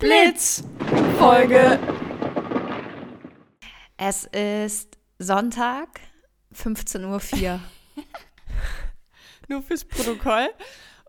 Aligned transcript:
Blitz 0.00 0.64
Folge. 1.18 1.78
Es 3.98 4.24
ist 4.32 4.96
Sonntag, 5.18 6.00
15.04 6.54 7.52
Uhr. 7.52 7.60
Nur 9.48 9.62
fürs 9.62 9.84
Protokoll. 9.84 10.48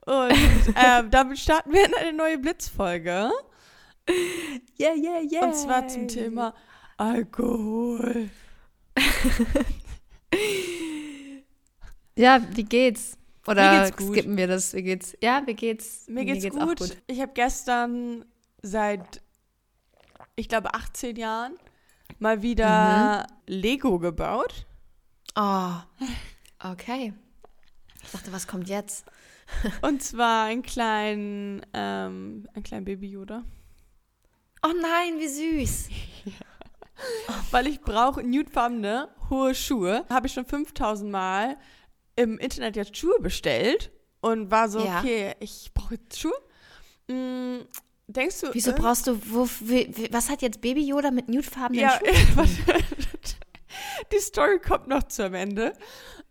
Und 0.05 0.33
ähm, 0.75 1.09
damit 1.09 1.39
starten 1.39 1.71
wir 1.71 1.85
in 1.85 1.96
eine 1.96 2.12
neue 2.12 2.38
Blitzfolge. 2.38 3.31
Yeah, 4.78 4.94
yeah, 4.94 5.21
yeah. 5.21 5.46
Und 5.46 5.55
zwar 5.55 5.87
zum 5.87 6.10
Thema 6.10 6.53
Alkohol. 6.97 8.29
Ja, 12.17 12.42
wie 12.51 12.63
geht's? 12.65 13.17
Oder 13.47 13.71
Mir 13.71 13.85
geht's 13.85 13.97
gut. 13.97 14.12
skippen 14.12 14.35
wir 14.35 14.47
das? 14.47 14.73
Wie 14.73 14.83
geht's? 14.83 15.17
Ja, 15.21 15.42
wie 15.46 15.53
geht's? 15.53 16.08
Mir 16.09 16.26
geht's, 16.26 16.45
auch 16.58 16.67
gut. 16.76 16.98
Ich 17.08 17.21
habe 17.21 17.31
gestern 17.34 18.26
seit, 18.62 19.21
ich 20.35 20.49
glaube, 20.49 20.73
18 20.73 21.15
Jahren 21.15 21.55
mal 22.19 22.41
wieder 22.41 23.27
Lego 23.47 23.99
gebaut. 23.99 24.65
Oh, 25.35 25.73
okay. 26.63 27.13
Ich 28.03 28.11
dachte, 28.11 28.31
was 28.31 28.47
kommt 28.47 28.67
jetzt? 28.69 29.05
Und 29.81 30.02
zwar 30.02 30.45
einen 30.45 30.61
kleinen, 30.63 31.66
ähm, 31.73 32.47
einen 32.53 32.63
kleinen 32.63 32.85
Baby 32.85 33.09
Yoda. 33.09 33.43
Oh 34.63 34.73
nein, 34.81 35.19
wie 35.19 35.27
süß. 35.27 35.89
Weil 37.52 37.67
ich 37.67 37.81
brauche 37.81 38.21
nudefarbene, 38.23 39.09
hohe 39.30 39.55
Schuhe. 39.55 40.05
Habe 40.09 40.27
ich 40.27 40.33
schon 40.33 40.45
5000 40.45 41.11
Mal 41.11 41.57
im 42.16 42.38
Internet 42.38 42.75
jetzt 42.75 42.95
Schuhe 42.95 43.19
bestellt 43.19 43.91
und 44.19 44.52
war 44.52 44.69
so, 44.69 44.85
Ja. 44.85 44.99
okay, 44.99 45.33
ich 45.39 45.71
brauche 45.73 45.95
jetzt 45.95 46.19
Schuhe. 46.19 46.33
Denkst 48.13 48.41
du, 48.41 48.47
Wieso 48.53 48.71
äh, 48.71 48.73
brauchst 48.75 49.07
du, 49.07 49.20
wo, 49.31 49.47
was 50.11 50.29
hat 50.29 50.41
jetzt 50.41 50.61
Baby 50.61 50.85
Yoda 50.85 51.11
mit 51.11 51.27
nudefarbenen 51.29 51.81
ja, 51.83 51.99
Schuhen? 51.99 52.47
die 54.11 54.19
Story 54.19 54.59
kommt 54.59 54.88
noch 54.88 55.03
zu 55.03 55.25
am 55.25 55.33
Ende. 55.33 55.73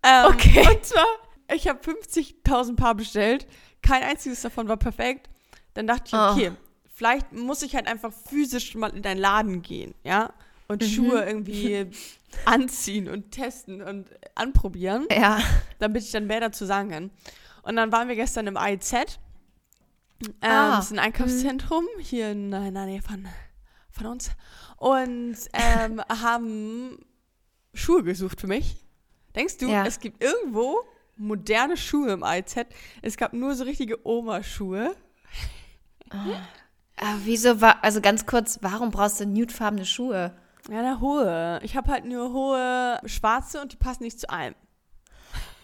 Ähm, 0.02 0.26
Okay. 0.26 0.66
Und 0.68 0.84
zwar, 0.84 1.06
ich 1.54 1.68
habe 1.68 1.78
50.000 1.80 2.76
Paar 2.76 2.94
bestellt. 2.94 3.46
Kein 3.82 4.02
einziges 4.02 4.42
davon 4.42 4.68
war 4.68 4.76
perfekt. 4.76 5.28
Dann 5.74 5.86
dachte 5.86 6.04
ich, 6.06 6.14
Oh. 6.14 6.32
okay, 6.32 6.52
vielleicht 6.94 7.32
muss 7.32 7.62
ich 7.62 7.74
halt 7.74 7.86
einfach 7.86 8.12
physisch 8.12 8.74
mal 8.74 8.94
in 8.94 9.02
deinen 9.02 9.18
Laden 9.18 9.62
gehen, 9.62 9.94
ja? 10.04 10.32
Und 10.68 10.82
Mhm. 10.82 10.86
Schuhe 10.86 11.24
irgendwie 11.24 11.86
anziehen 12.44 13.08
und 13.08 13.30
testen 13.32 13.82
und 13.82 14.08
anprobieren, 14.34 15.06
Ja. 15.10 15.40
damit 15.78 16.02
ich 16.04 16.10
dann 16.12 16.26
mehr 16.26 16.40
dazu 16.40 16.64
sagen 16.64 16.90
kann. 16.90 17.10
Und 17.62 17.76
dann 17.76 17.90
waren 17.92 18.08
wir 18.08 18.16
gestern 18.16 18.46
im 18.46 18.56
AIZ. 18.56 19.18
Ähm, 20.22 20.34
Ah. 20.40 20.76
Das 20.76 20.86
ist 20.86 20.92
ein 20.92 20.98
Einkaufszentrum 20.98 21.84
hier 21.98 22.30
in, 22.32 22.52
in 22.52 22.74
der 22.74 22.86
Nähe 22.86 23.02
von, 23.02 23.26
von 23.90 24.06
uns. 24.06 24.30
Und 24.76 25.36
ähm, 25.52 26.00
haben 26.08 26.98
Schuhe 27.74 28.02
gesucht 28.02 28.40
für 28.40 28.46
mich. 28.46 28.76
Denkst 29.34 29.58
du, 29.58 29.68
Ja. 29.68 29.86
es 29.86 30.00
gibt 30.00 30.22
irgendwo 30.22 30.80
moderne 31.16 31.76
Schuhe 31.76 32.12
im 32.12 32.22
AIZ? 32.22 32.56
Es 33.02 33.16
gab 33.16 33.32
nur 33.32 33.54
so 33.54 33.64
richtige 33.64 34.06
Oma-Schuhe. 34.06 34.94
Aber 36.10 37.18
wieso 37.24 37.60
war, 37.60 37.82
also 37.84 38.00
ganz 38.00 38.26
kurz, 38.26 38.58
warum 38.62 38.90
brauchst 38.90 39.20
du 39.20 39.26
nudefarbene 39.26 39.86
Schuhe? 39.86 40.34
Ja, 40.68 40.82
na, 40.82 41.00
hohe. 41.00 41.60
Ich 41.62 41.76
habe 41.76 41.90
halt 41.90 42.04
nur 42.04 42.32
hohe 42.32 43.00
schwarze 43.06 43.60
und 43.62 43.72
die 43.72 43.76
passen 43.76 44.02
nicht 44.02 44.18
zu 44.20 44.28
allem. 44.28 44.54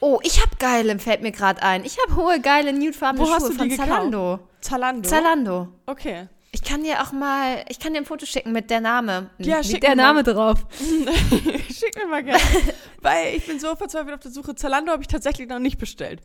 Oh, 0.01 0.21
ich 0.23 0.43
hab 0.43 0.59
geile, 0.59 0.99
fällt 0.99 1.23
mir 1.23 1.33
gerade 1.33 1.63
ein. 1.63 1.85
Ich 1.85 1.97
habe 1.99 2.17
hohe, 2.17 2.41
geile, 2.41 2.73
nudefarbene 2.73 3.21
Wo 3.23 3.27
Schuhe 3.27 3.35
hast 3.37 3.49
du 3.49 3.53
von 3.53 3.69
die 3.69 3.77
gekauft? 3.77 3.89
Zalando. 3.91 4.39
Zalando. 4.61 5.09
Zalando. 5.09 5.69
Okay. 5.87 6.29
Ich 6.53 6.63
kann 6.63 6.83
dir 6.83 7.03
auch 7.03 7.13
mal, 7.13 7.65
ich 7.69 7.79
kann 7.79 7.93
dir 7.93 7.99
ein 8.01 8.07
Foto 8.07 8.25
schicken 8.25 8.53
mit 8.53 8.71
der 8.71 8.81
Name. 8.81 9.31
Ja, 9.39 9.57
mit 9.59 9.67
schick 9.67 9.81
der 9.83 9.91
mir 9.91 9.97
mal. 9.97 10.03
Name 10.03 10.23
drauf. 10.23 10.65
Schick 11.69 11.97
mir 11.97 12.07
mal 12.09 12.23
gerne. 12.25 12.41
Weil 13.03 13.35
ich 13.37 13.47
bin 13.47 13.59
so 13.61 13.75
verzweifelt 13.77 14.15
auf 14.15 14.21
der 14.21 14.31
Suche. 14.31 14.55
Zalando 14.55 14.93
habe 14.93 15.03
ich 15.03 15.09
tatsächlich 15.09 15.49
noch 15.49 15.59
nicht 15.59 15.79
bestellt. 15.79 16.21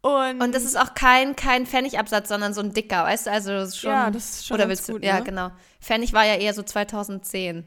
Und, 0.00 0.40
Und 0.40 0.54
das 0.54 0.62
ist 0.62 0.78
auch 0.78 0.94
kein, 0.94 1.34
kein 1.36 1.66
Pfennigabsatz, 1.66 2.28
sondern 2.28 2.54
so 2.54 2.60
ein 2.60 2.72
dicker, 2.72 3.04
weißt 3.04 3.26
du? 3.26 3.30
Also 3.32 3.68
schon. 3.76 3.90
Ja, 3.90 4.10
das 4.10 4.30
ist 4.30 4.46
schon 4.46 4.54
Oder 4.54 4.68
willst 4.68 4.88
du? 4.88 4.92
gut, 4.92 5.04
Ja, 5.04 5.18
ne? 5.18 5.24
genau. 5.24 5.50
Pfennig 5.80 6.12
war 6.12 6.24
ja 6.24 6.36
eher 6.36 6.54
so 6.54 6.62
2010 6.62 7.64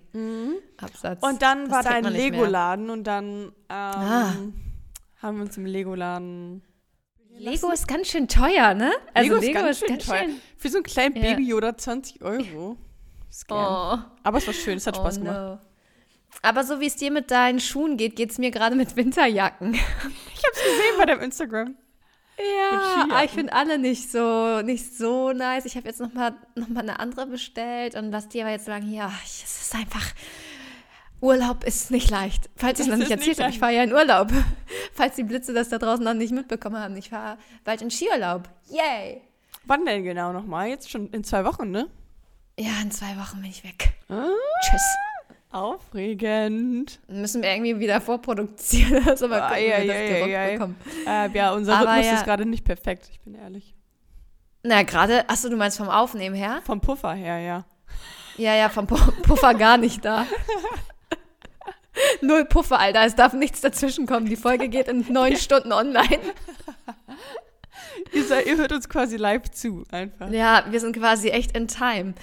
Absatz. 0.81 1.21
Und 1.21 1.41
dann 1.41 1.65
Das 1.65 1.71
war 1.73 1.83
da 1.83 1.89
ein. 1.91 2.05
Lego-Laden 2.05 2.89
und 2.89 3.03
dann 3.03 3.27
ähm, 3.35 3.51
Ah. 3.69 4.33
Haben 5.21 5.37
wir 5.37 5.43
uns 5.43 5.57
im 5.57 5.65
Lego-Laden. 5.65 6.63
Lego 7.37 7.71
ist 7.71 7.87
ganz 7.87 8.09
schön 8.09 8.27
teuer, 8.27 8.73
ne? 8.73 8.91
Also 9.13 9.35
Lego 9.35 9.45
ist 9.45 9.53
ganz 9.53 9.79
schön 9.79 9.99
teuer. 9.99 10.25
Für 10.57 10.69
so 10.69 10.77
einen 10.77 10.83
kleinen 10.83 11.15
Ja. 11.15 11.21
Baby 11.21 11.47
Yoda 11.47 11.77
20 11.77 12.21
Euro. 12.21 12.77
Oh. 13.49 13.97
Aber 14.23 14.37
es 14.37 14.47
war 14.47 14.53
schön, 14.53 14.77
es 14.77 14.87
hat 14.87 14.97
Spaß 14.97 15.17
oh, 15.17 15.21
gemacht. 15.21 15.37
no. 15.37 15.59
Aber 16.41 16.63
so 16.63 16.79
wie 16.79 16.87
es 16.87 16.95
dir 16.95 17.11
mit 17.11 17.31
deinen 17.31 17.59
Schuhen 17.59 17.97
geht, 17.97 18.15
geht 18.15 18.31
es 18.31 18.37
mir 18.37 18.51
gerade 18.51 18.75
mit 18.75 18.95
Winterjacken. 18.95 19.73
Ich 20.41 20.47
hab's 20.47 20.57
gesehen 20.57 20.97
bei 20.97 21.05
deinem 21.05 21.21
Instagram. 21.21 21.75
Ja, 22.39 23.05
aber 23.11 23.23
ich 23.23 23.29
finde 23.29 23.53
alle 23.53 23.77
nicht 23.77 24.11
so, 24.11 24.63
nicht 24.63 24.97
so 24.97 25.33
nice. 25.33 25.65
Ich 25.65 25.75
habe 25.75 25.87
jetzt 25.87 25.99
nochmal 25.99 26.33
noch 26.55 26.67
mal 26.67 26.79
eine 26.79 26.99
andere 26.99 27.27
bestellt 27.27 27.93
und 27.93 28.09
lass 28.09 28.27
dir 28.27 28.43
aber 28.43 28.51
jetzt 28.51 28.65
sagen, 28.65 28.91
ja, 28.91 29.11
es 29.23 29.43
ist 29.43 29.75
einfach, 29.75 30.05
Urlaub 31.21 31.63
ist 31.63 31.91
nicht 31.91 32.09
leicht. 32.09 32.49
Falls 32.55 32.79
ich 32.79 32.87
es 32.87 32.91
noch 32.91 32.97
nicht 32.97 33.11
erzählt 33.11 33.39
habe, 33.39 33.51
ich 33.51 33.59
fahre 33.59 33.73
ja 33.73 33.83
in 33.83 33.93
Urlaub. 33.93 34.31
Falls 34.93 35.15
die 35.15 35.23
Blitze 35.23 35.53
das 35.53 35.69
da 35.69 35.77
draußen 35.77 36.03
noch 36.03 36.13
nicht 36.15 36.31
mitbekommen 36.33 36.77
haben, 36.77 36.95
ich 36.97 37.09
fahre 37.09 37.37
bald 37.63 37.81
in 37.81 37.91
Skiurlaub. 37.91 38.49
Yay! 38.69 39.21
Wann 39.65 39.85
denn 39.85 40.03
genau 40.03 40.33
nochmal? 40.33 40.67
Jetzt 40.67 40.89
schon 40.89 41.07
in 41.11 41.23
zwei 41.23 41.45
Wochen, 41.45 41.69
ne? 41.69 41.87
Ja, 42.59 42.71
in 42.81 42.89
zwei 42.91 43.15
Wochen 43.17 43.41
bin 43.41 43.51
ich 43.51 43.63
weg. 43.63 43.93
Ah, 44.09 44.25
Tschüss. 44.63 44.81
aufregend. 45.51 46.99
Müssen 47.07 47.41
wir 47.43 47.51
irgendwie 47.53 47.79
wieder 47.79 48.01
vorproduzieren, 48.01 49.07
also 49.07 49.27
mal 49.27 49.41
gucken, 49.41 49.55
Ei, 49.55 49.83
wie 49.83 49.87
wir 49.87 50.27
das 50.27 50.37
ei. 50.37 50.51
bekommen. 50.53 50.75
Äh, 51.07 51.29
ja, 51.37 51.53
unser 51.53 51.77
Aber 51.77 51.91
Rhythmus 51.91 52.05
ja. 52.07 52.13
ist 52.15 52.23
gerade 52.25 52.45
nicht 52.45 52.63
perfekt, 52.65 53.09
ich 53.11 53.19
bin 53.21 53.35
ehrlich. 53.35 53.75
Na, 54.63 54.83
gerade, 54.83 55.27
achso, 55.29 55.49
du 55.49 55.55
meinst 55.57 55.77
vom 55.77 55.89
Aufnehmen 55.89 56.35
her? 56.35 56.61
Vom 56.65 56.81
Puffer 56.81 57.13
her, 57.13 57.39
ja. 57.39 57.65
Ja, 58.37 58.55
ja, 58.55 58.69
vom 58.69 58.85
Pu- 58.85 59.21
Puffer 59.23 59.53
gar 59.53 59.77
nicht 59.77 60.03
da. 60.05 60.25
Null 62.21 62.45
Puffer, 62.45 62.79
Alter. 62.79 63.05
Es 63.05 63.15
darf 63.15 63.33
nichts 63.33 63.61
dazwischen 63.61 64.05
kommen. 64.05 64.25
Die 64.25 64.35
Folge 64.35 64.69
geht 64.69 64.87
in 64.87 65.05
neun 65.11 65.35
Stunden 65.37 65.71
online. 65.71 66.19
Ihr, 68.13 68.23
seid, 68.23 68.45
ihr 68.47 68.57
hört 68.57 68.71
uns 68.71 68.89
quasi 68.89 69.17
live 69.17 69.51
zu, 69.51 69.83
einfach. 69.91 70.31
Ja, 70.31 70.65
wir 70.69 70.79
sind 70.79 70.95
quasi 70.95 71.29
echt 71.29 71.55
in 71.55 71.67
Time. 71.67 72.13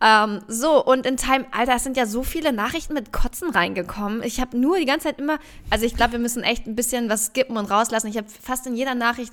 Ähm, 0.00 0.40
so, 0.46 0.84
und 0.84 1.04
in 1.04 1.16
Time, 1.16 1.46
Alter, 1.50 1.74
es 1.74 1.84
sind 1.84 1.96
ja 1.96 2.06
so 2.06 2.22
viele 2.22 2.52
Nachrichten 2.52 2.94
mit 2.94 3.12
Kotzen 3.12 3.50
reingekommen. 3.50 4.22
Ich 4.22 4.40
habe 4.40 4.56
nur 4.56 4.78
die 4.78 4.86
ganze 4.86 5.08
Zeit 5.08 5.18
immer, 5.18 5.38
also 5.68 5.84
ich 5.84 5.94
glaube, 5.94 6.12
wir 6.12 6.18
müssen 6.20 6.42
echt 6.42 6.66
ein 6.66 6.74
bisschen 6.74 7.08
was 7.08 7.26
skippen 7.26 7.56
und 7.56 7.66
rauslassen. 7.66 8.06
Ich 8.06 8.16
habe 8.16 8.28
fast 8.28 8.66
in 8.66 8.76
jeder 8.76 8.94
Nachricht 8.94 9.32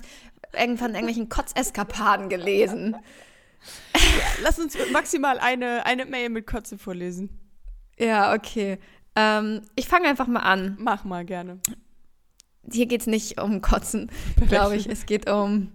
irgendwann 0.52 0.90
irgendwelchen 0.90 1.28
Kotzeskapaden 1.28 2.28
gelesen. 2.28 2.96
Lass 4.42 4.58
uns 4.58 4.76
maximal 4.92 5.38
eine, 5.38 5.86
eine 5.86 6.06
Mail 6.06 6.28
mit 6.28 6.46
Kotze 6.46 6.76
vorlesen. 6.76 7.30
Ja, 7.98 8.34
okay. 8.34 8.78
Ähm, 9.18 9.62
ich 9.74 9.88
fange 9.88 10.08
einfach 10.08 10.28
mal 10.28 10.40
an. 10.40 10.76
Mach 10.78 11.04
mal 11.04 11.24
gerne. 11.24 11.58
Hier 12.70 12.86
geht 12.86 13.00
es 13.00 13.06
nicht 13.08 13.40
um 13.40 13.60
Kotzen, 13.60 14.10
glaube 14.48 14.76
ich. 14.76 14.88
Es 14.88 15.06
geht 15.06 15.28
um, 15.28 15.72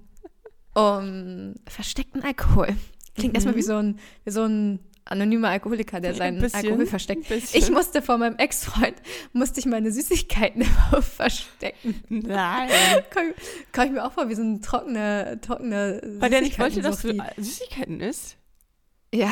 um 0.73 1.55
versteckten 1.67 2.23
Alkohol. 2.23 2.69
Klingt 3.15 3.35
erstmal 3.35 3.55
wie 3.55 3.61
so 3.61 3.75
ein, 3.75 3.99
wie 4.23 4.31
so 4.31 4.43
ein 4.43 4.79
anonymer 5.05 5.49
Alkoholiker, 5.49 5.99
der 5.99 6.11
Ein 6.11 6.15
seinen 6.17 6.39
bisschen, 6.39 6.65
Alkohol 6.65 6.85
versteckt. 6.85 7.29
Ich 7.29 7.69
musste 7.69 8.01
vor 8.01 8.17
meinem 8.17 8.37
Ex-Freund, 8.37 8.95
musste 9.33 9.59
ich 9.59 9.65
meine 9.65 9.91
Süßigkeiten 9.91 10.63
verstecken. 11.01 12.01
Nein. 12.07 12.69
Kam, 13.09 13.33
kam 13.73 13.87
ich 13.87 13.91
mir 13.91 14.05
auch 14.05 14.13
vor, 14.13 14.29
wie 14.29 14.35
so 14.35 14.41
ein 14.41 14.61
trockener, 14.61 15.41
trockener 15.41 15.99
Weil 16.19 16.29
der 16.29 16.41
nicht 16.41 16.57
wollte, 16.59 16.81
dass 16.81 17.01
du. 17.01 17.13
Süßigkeiten 17.37 17.99
isst. 17.99 18.37
Ja, 19.13 19.31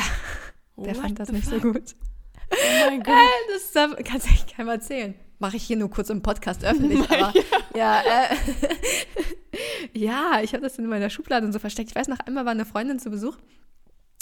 der 0.76 0.96
What 0.96 0.96
fand 0.98 1.18
das 1.18 1.32
nicht 1.32 1.46
so 1.46 1.58
fuck? 1.58 1.72
gut. 1.72 1.94
Oh 2.52 2.86
mein 2.90 3.02
Gott. 3.04 3.16
Das 3.52 3.72
darf- 3.72 3.96
kannst 4.04 4.26
du 4.28 4.30
echt 4.32 4.56
keinem 4.56 4.68
erzählen. 4.68 5.14
Mache 5.38 5.56
ich 5.56 5.64
hier 5.64 5.76
nur 5.76 5.90
kurz 5.90 6.08
im 6.10 6.22
Podcast 6.22 6.64
öffentlich, 6.64 7.00
aber 7.10 7.32
ja, 7.76 8.00
äh, 8.00 8.36
ja, 9.92 10.40
ich 10.42 10.52
habe 10.54 10.62
das 10.62 10.78
in 10.78 10.86
meiner 10.86 11.10
Schublade 11.10 11.44
und 11.46 11.52
so 11.52 11.58
versteckt. 11.58 11.90
Ich 11.90 11.96
weiß 11.96 12.08
noch, 12.08 12.20
einmal 12.20 12.44
war 12.44 12.52
eine 12.52 12.64
Freundin 12.64 12.98
zu 12.98 13.10
Besuch 13.10 13.36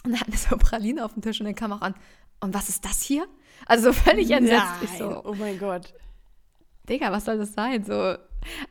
und 0.04 0.12
da 0.12 0.20
hatten 0.20 0.32
wir 0.32 0.38
so 0.38 0.56
Praline 0.56 1.04
auf 1.04 1.12
dem 1.12 1.22
Tisch 1.22 1.40
und 1.40 1.46
dann 1.46 1.54
kam 1.54 1.72
auch 1.72 1.82
an, 1.82 1.94
und 2.40 2.54
was 2.54 2.68
ist 2.70 2.84
das 2.86 3.02
hier? 3.02 3.26
Also 3.66 3.88
so 3.88 3.92
völlig 3.92 4.30
entsetzt. 4.30 4.64
Ich 4.82 4.90
Nein. 4.90 4.98
so, 4.98 5.22
Oh 5.24 5.34
mein 5.34 5.58
Gott. 5.58 5.92
Digga, 6.88 7.12
was 7.12 7.26
soll 7.26 7.36
das 7.36 7.52
sein? 7.52 7.84
So, 7.84 8.16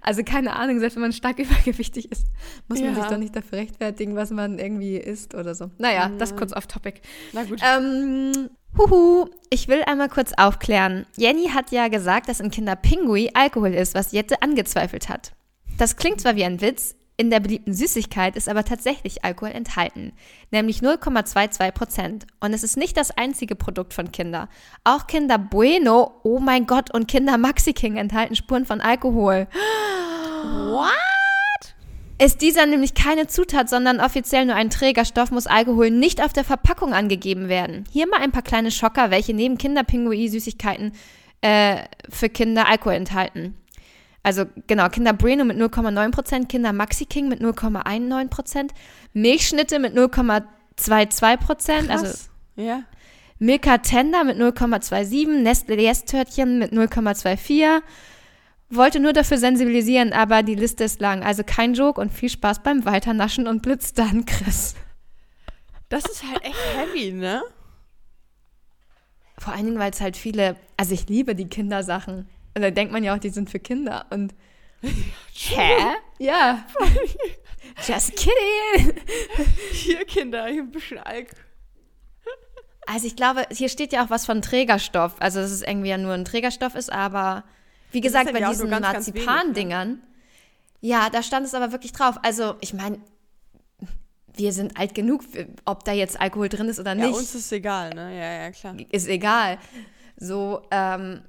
also 0.01 0.23
keine 0.23 0.56
Ahnung, 0.56 0.79
selbst 0.79 0.95
wenn 0.95 1.03
man 1.03 1.13
stark 1.13 1.38
übergewichtig 1.39 2.11
ist, 2.11 2.25
muss 2.67 2.79
man 2.81 2.95
Ja. 2.95 3.01
sich 3.01 3.06
doch 3.11 3.17
nicht 3.19 3.35
dafür 3.35 3.59
rechtfertigen, 3.59 4.15
was 4.15 4.31
man 4.31 4.57
irgendwie 4.57 4.97
isst 4.97 5.35
oder 5.35 5.53
so. 5.53 5.69
Naja, 5.77 6.09
das 6.17 6.35
kurz 6.35 6.51
auf 6.51 6.65
Topic. 6.65 7.00
Na 7.33 7.44
gut. 7.44 7.59
Ähm, 7.63 8.50
huhu, 8.79 9.29
ich 9.49 9.67
will 9.67 9.83
einmal 9.85 10.09
kurz 10.09 10.31
aufklären. 10.37 11.05
Jenny 11.17 11.49
hat 11.49 11.71
ja 11.71 11.89
gesagt, 11.89 12.29
dass 12.29 12.39
in 12.39 12.49
Kinder 12.49 12.75
Pinguin 12.75 13.29
Alkohol 13.33 13.73
ist, 13.73 13.93
was 13.93 14.11
Jette 14.11 14.41
angezweifelt 14.41 15.09
hat. 15.09 15.33
Das 15.77 15.97
klingt 15.97 16.21
zwar 16.21 16.35
wie 16.35 16.45
ein 16.45 16.61
Witz, 16.61 16.95
In 17.19 17.29
der 17.29 17.41
beliebten 17.41 17.73
Süßigkeit 17.73 18.37
ist 18.37 18.47
aber 18.47 18.63
tatsächlich 18.63 19.25
Alkohol 19.25 19.51
enthalten, 19.51 20.13
nämlich 20.51 20.79
0,22 20.79 21.71
Prozent. 21.73 22.27
Und 22.39 22.53
es 22.53 22.63
ist 22.63 22.77
nicht 22.77 22.95
das 22.95 23.11
einzige 23.11 23.55
Produkt 23.55 23.93
von 23.93 24.13
Kinder. 24.13 24.47
Auch 24.85 25.05
Kinder 25.05 25.37
Bueno, 25.37 26.21
oh 26.23 26.39
mein 26.39 26.65
Gott, 26.65 26.93
und 26.93 27.09
Kinder 27.09 27.37
Maxi 27.37 27.73
King 27.73 27.97
enthalten 27.97 28.37
Spuren 28.37 28.65
von 28.65 28.79
Alkohol. 28.79 29.49
What? 30.43 31.08
Ist 32.21 32.42
dieser 32.42 32.66
nämlich 32.66 32.95
keine 32.95 33.27
Zutat, 33.27 33.69
sondern 33.69 34.01
offiziell 34.01 34.45
nur 34.45 34.56
ein 34.56 34.69
Trägerstoff, 34.69 35.31
muss 35.31 35.48
Alkohol 35.48 35.89
nicht 35.89 36.21
auf 36.21 36.33
der 36.33 36.44
Verpackung 36.44 36.94
angegeben 36.94 37.48
werden. 37.48 37.86
Hier 37.92 38.07
mal 38.07 38.19
ein 38.19 38.31
paar 38.33 38.42
kleine 38.42 38.71
Schocker, 38.71 39.10
welche 39.10 39.33
neben 39.33 39.57
Kinderpingui-Süßigkeiten 39.57 40.92
äh, 41.42 41.77
für 42.10 42.27
Kinder 42.27 42.68
Alkohol 42.68 42.95
enthalten. 42.95 43.56
Also 44.21 44.44
genau, 44.68 44.89
Kinder 44.89 45.13
Bueno 45.13 45.45
mit 45.45 45.57
0,9%, 45.57 46.48
Kinder 46.48 46.74
Maxi 46.74 47.06
King 47.06 47.30
mit 47.30 47.42
0,19%, 47.42 48.71
Milchschnitte 49.13 49.80
mit 49.80 49.95
0,22%, 49.95 51.89
also 51.89 52.27
ja. 52.57 52.83
Milka 53.39 53.77
Tender 53.77 54.25
mit 54.25 54.38
0,27, 54.38 55.42
Nestle 55.42 55.80
Yes-Törtchen 55.81 56.60
mit 56.60 56.74
0,24. 56.74 57.81
Wollte 58.71 59.00
nur 59.00 59.13
dafür 59.13 59.38
sensibilisieren, 59.38 60.13
aber 60.13 60.44
die 60.44 60.56
Liste 60.56 60.83
ist 60.83 61.01
lang. 61.01 61.24
Also 61.24 61.44
kein 61.44 61.74
Joke 61.74 62.00
und 62.00 62.12
viel 62.12 62.30
Spaß 62.30 62.62
beim 62.62 62.86
Weiternaschen 62.86 63.48
und 63.48 63.63
Blitz 63.63 63.94
dann, 63.94 64.25
Chris. 64.25 64.75
Das 65.89 66.06
ist 66.06 66.24
halt 66.24 66.44
echt 66.44 66.75
heavy, 66.75 67.12
ne? 67.12 67.42
Vor 69.39 69.54
allen 69.54 69.66
Dingen, 69.66 69.80
weil 69.80 69.92
es 69.92 70.01
halt 70.01 70.18
viele, 70.18 70.56
also 70.77 70.94
ich 70.94 71.07
liebe 71.10 71.33
die 71.33 71.48
Kindersachen. 71.48 72.30
Und 72.56 72.62
da 72.62 72.69
denkt 72.69 72.94
man 72.94 73.04
ja 73.04 73.16
auch, 73.16 73.19
die 73.19 73.30
sind 73.30 73.50
für 73.50 73.60
Kinder. 73.60 74.06
Und 74.12 74.36
Hä? 74.81 75.95
ja. 76.19 76.66
Just 77.88 78.16
kidding. 78.16 78.94
Hier, 79.71 80.06
Kinder, 80.06 80.45
hier 80.48 80.62
ein 80.62 80.71
bisschen 80.71 81.00
Alk. 81.00 81.31
Also 82.86 83.07
ich 83.07 83.16
glaube, 83.16 83.45
hier 83.51 83.69
steht 83.69 83.94
ja 83.94 84.04
auch 84.04 84.10
was 84.10 84.25
von 84.25 84.42
Trägerstoff. 84.42 85.16
Also 85.19 85.39
dass 85.39 85.51
es 85.51 85.62
irgendwie 85.62 85.89
ja 85.89 85.98
nur 85.98 86.13
ein 86.13 86.25
Trägerstoff 86.25 86.75
ist, 86.75 86.92
aber 86.92 87.44
wie 87.91 88.01
gesagt, 88.01 88.27
ja 88.27 88.31
bei 88.33 88.39
ja 88.39 88.50
diesen 88.50 88.69
ne? 88.69 88.80
Marzipan-Dingern, 88.80 90.01
ja, 90.81 91.09
da 91.09 91.24
stand 91.24 91.45
es 91.45 91.53
aber 91.53 91.71
wirklich 91.71 91.91
drauf. 91.91 92.15
Also 92.24 92.56
ich 92.62 92.74
meine, 92.74 93.00
wir 94.33 94.53
sind 94.53 94.77
alt 94.80 94.95
genug, 94.95 95.24
ob 95.65 95.83
da 95.83 95.91
jetzt 95.91 96.19
Alkohol 96.19 96.50
drin 96.50 96.68
ist 96.69 96.80
oder 96.80 96.95
Ja, 96.95 97.07
nicht. 97.07 97.15
uns 97.18 97.36
ist 97.36 97.51
egal, 97.51 97.89
ne? 97.94 98.18
Ja, 98.18 98.44
ja, 98.44 98.51
klar. 98.51 98.75
ist 98.91 99.07
egal. 99.07 99.57
So, 100.18 100.62
ähm, 100.71 101.21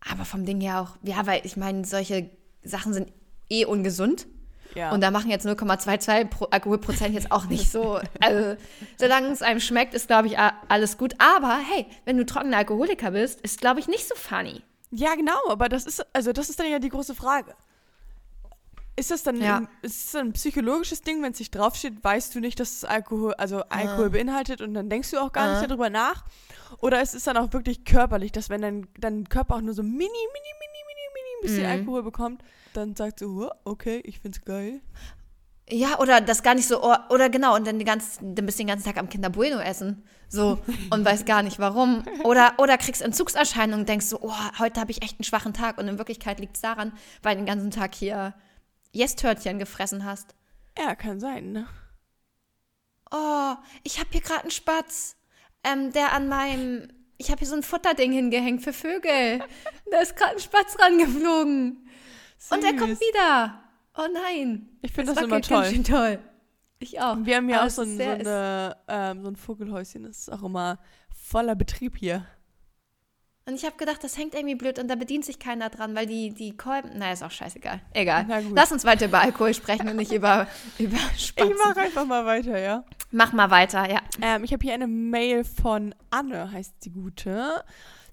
aber 0.00 0.24
vom 0.24 0.44
Ding 0.44 0.60
her 0.60 0.80
auch, 0.82 0.96
ja, 1.02 1.26
weil 1.26 1.40
ich 1.44 1.56
meine, 1.56 1.84
solche 1.84 2.30
Sachen 2.62 2.92
sind 2.92 3.10
eh 3.48 3.64
ungesund. 3.64 4.26
Ja. 4.74 4.90
Und 4.92 5.02
da 5.02 5.10
machen 5.10 5.30
jetzt 5.30 5.46
0,22 5.46 6.24
Pro 6.26 6.46
Alkoholprozent 6.46 7.14
jetzt 7.14 7.30
auch 7.30 7.46
nicht 7.46 7.70
so. 7.70 8.00
Also, 8.20 8.56
solange 8.98 9.28
es 9.28 9.40
einem 9.40 9.60
schmeckt, 9.60 9.94
ist, 9.94 10.08
glaube 10.08 10.26
ich, 10.28 10.36
alles 10.68 10.98
gut. 10.98 11.14
Aber 11.18 11.58
hey, 11.58 11.86
wenn 12.04 12.16
du 12.18 12.26
trockener 12.26 12.56
Alkoholiker 12.58 13.12
bist, 13.12 13.40
ist, 13.42 13.60
glaube 13.60 13.80
ich, 13.80 13.86
nicht 13.86 14.08
so 14.08 14.14
funny. 14.16 14.62
Ja, 14.90 15.14
genau, 15.14 15.38
aber 15.48 15.68
das 15.68 15.86
ist, 15.86 16.04
also 16.14 16.32
das 16.32 16.48
ist 16.50 16.58
dann 16.60 16.70
ja 16.70 16.78
die 16.78 16.88
große 16.88 17.14
Frage. 17.14 17.54
Ist 18.96 19.10
das 19.10 19.24
dann 19.24 19.40
Ja. 19.42 19.56
ein, 19.58 19.68
ist 19.82 20.14
das 20.14 20.20
ein 20.20 20.32
psychologisches 20.34 21.02
Ding, 21.02 21.20
wenn 21.22 21.32
es 21.32 21.40
nicht 21.40 21.50
draufsteht, 21.52 22.04
weißt 22.04 22.32
du 22.34 22.38
nicht, 22.40 22.60
dass 22.60 22.72
es 22.72 22.84
Alkohol, 22.84 23.34
also 23.34 23.62
Alkohol 23.68 24.10
beinhaltet 24.10 24.60
und 24.60 24.72
dann 24.74 24.88
denkst 24.88 25.10
du 25.10 25.18
auch 25.18 25.32
gar 25.32 25.46
Ah. 25.48 25.50
nicht 25.50 25.68
darüber 25.68 25.90
nach? 25.90 26.24
Oder 26.78 27.02
ist 27.02 27.12
es 27.14 27.24
dann 27.24 27.36
auch 27.36 27.52
wirklich 27.52 27.84
körperlich, 27.84 28.30
dass 28.30 28.50
wenn 28.50 28.62
dein, 28.62 28.86
dein 29.00 29.28
Körper 29.28 29.56
auch 29.56 29.60
nur 29.62 29.74
so 29.74 29.82
mini, 29.82 29.98
mini, 29.98 30.06
mini, 30.06 30.80
mini, 30.86 31.08
mini 31.12 31.28
ein 31.38 31.42
bisschen 31.42 31.64
Mhm. 31.64 31.70
Alkohol 31.80 32.02
bekommt, 32.04 32.42
dann 32.72 32.94
sagt 32.94 33.18
so, 33.18 33.26
"Huh, 33.34 33.50
okay, 33.64 34.00
ich 34.04 34.20
find's 34.20 34.42
geil. 34.44 34.80
Ja, 35.70 35.98
oder 35.98 36.20
das 36.20 36.42
gar 36.42 36.54
nicht 36.54 36.68
so, 36.68 36.82
oh, 36.82 36.94
oder 37.08 37.30
genau, 37.30 37.56
und 37.56 37.66
dann, 37.66 37.78
die 37.78 37.86
ganzen, 37.86 38.34
dann 38.34 38.44
bist 38.44 38.58
du 38.58 38.62
den 38.62 38.68
ganzen 38.68 38.84
Tag 38.84 38.98
am 38.98 39.08
Kinder 39.08 39.30
Bueno 39.30 39.58
essen. 39.60 40.04
So, 40.28 40.58
und 40.90 41.04
weißt 41.04 41.24
gar 41.24 41.42
nicht 41.42 41.58
warum. 41.58 42.04
Oder, 42.22 42.54
oder 42.58 42.76
kriegst 42.76 43.00
Entzugserscheinungen 43.00 43.80
und 43.80 43.88
denkst 43.88 44.06
so, 44.06 44.18
oh, 44.20 44.34
heute 44.58 44.80
habe 44.80 44.90
ich 44.90 45.02
echt 45.02 45.18
einen 45.18 45.24
schwachen 45.24 45.54
Tag. 45.54 45.78
Und 45.78 45.88
in 45.88 45.96
Wirklichkeit 45.96 46.38
liegt 46.38 46.56
es 46.56 46.62
daran, 46.62 46.92
weil 47.22 47.34
du 47.34 47.42
den 47.42 47.46
ganzen 47.46 47.70
Tag 47.70 47.94
hier 47.94 48.34
Yes-Törtchen 48.92 49.58
gefressen 49.58 50.04
hast. 50.04 50.34
Ja, 50.78 50.94
kann 50.94 51.18
sein, 51.18 51.52
ne? 51.52 51.66
Oh, 53.10 53.54
ich 53.84 53.98
habe 54.00 54.08
hier 54.12 54.20
gerade 54.20 54.42
einen 54.42 54.50
Spatz, 54.50 55.16
ähm, 55.62 55.92
der 55.92 56.12
an 56.12 56.28
meinem, 56.28 56.88
ich 57.16 57.30
habe 57.30 57.38
hier 57.38 57.48
so 57.48 57.54
ein 57.54 57.62
Futterding 57.62 58.12
hingehängt 58.12 58.62
für 58.62 58.72
Vögel. 58.72 59.42
Da 59.90 59.98
ist 60.00 60.16
gerade 60.16 60.32
ein 60.32 60.40
Spatz 60.40 60.76
rangeflogen. 60.78 61.88
Und 62.50 62.64
er 62.64 62.76
kommt 62.76 62.98
Süß. 62.98 63.00
wieder. 63.00 63.63
Oh 63.96 64.06
nein. 64.12 64.68
Ich 64.82 64.92
finde 64.92 65.12
das, 65.12 65.16
war 65.16 65.24
immer 65.24 65.36
ganz 65.36 65.48
toll. 65.48 65.64
schön 65.64 65.84
toll. 65.84 66.18
Ich 66.78 67.00
auch. 67.00 67.16
Wir 67.20 67.36
haben 67.36 67.48
ja 67.48 67.64
auch 67.64 67.70
so 67.70 67.82
ein, 67.82 67.96
so, 67.96 68.02
eine, 68.02 68.76
ähm, 68.88 69.22
so 69.22 69.28
ein 69.28 69.36
Vogelhäuschen, 69.36 70.02
das 70.02 70.18
ist 70.18 70.32
auch 70.32 70.42
immer 70.42 70.78
voller 71.14 71.54
Betrieb 71.54 71.96
hier. 71.96 72.26
Und 73.46 73.54
ich 73.56 73.64
habe 73.66 73.76
gedacht, 73.76 74.02
das 74.02 74.16
hängt 74.16 74.34
irgendwie 74.34 74.54
blöd 74.54 74.78
und 74.78 74.88
da 74.88 74.94
bedient 74.94 75.24
sich 75.26 75.38
keiner 75.38 75.68
dran, 75.68 75.94
weil 75.94 76.06
die, 76.06 76.30
die 76.30 76.56
Kolben. 76.56 76.92
Na, 76.94 77.12
ist 77.12 77.22
auch 77.22 77.30
scheißegal. 77.30 77.80
Egal. 77.92 78.24
Na 78.26 78.40
gut. 78.40 78.52
Lass 78.54 78.72
uns 78.72 78.86
weiter 78.86 79.04
über 79.04 79.20
Alkohol 79.20 79.52
sprechen 79.52 79.86
und 79.86 79.96
nicht 79.96 80.12
über, 80.12 80.46
über 80.78 80.96
Spatzen. 81.16 81.52
Ich 81.52 81.58
mache 81.58 81.80
einfach 81.80 82.06
mal 82.06 82.24
weiter, 82.24 82.58
ja. 82.58 82.84
Mach 83.10 83.34
mal 83.34 83.50
weiter, 83.50 83.88
ja. 83.90 84.00
Ähm, 84.22 84.44
ich 84.44 84.52
habe 84.52 84.62
hier 84.62 84.72
eine 84.72 84.86
Mail 84.86 85.44
von 85.44 85.94
Anne, 86.10 86.50
heißt 86.50 86.72
die 86.84 86.90
gute. 86.90 87.62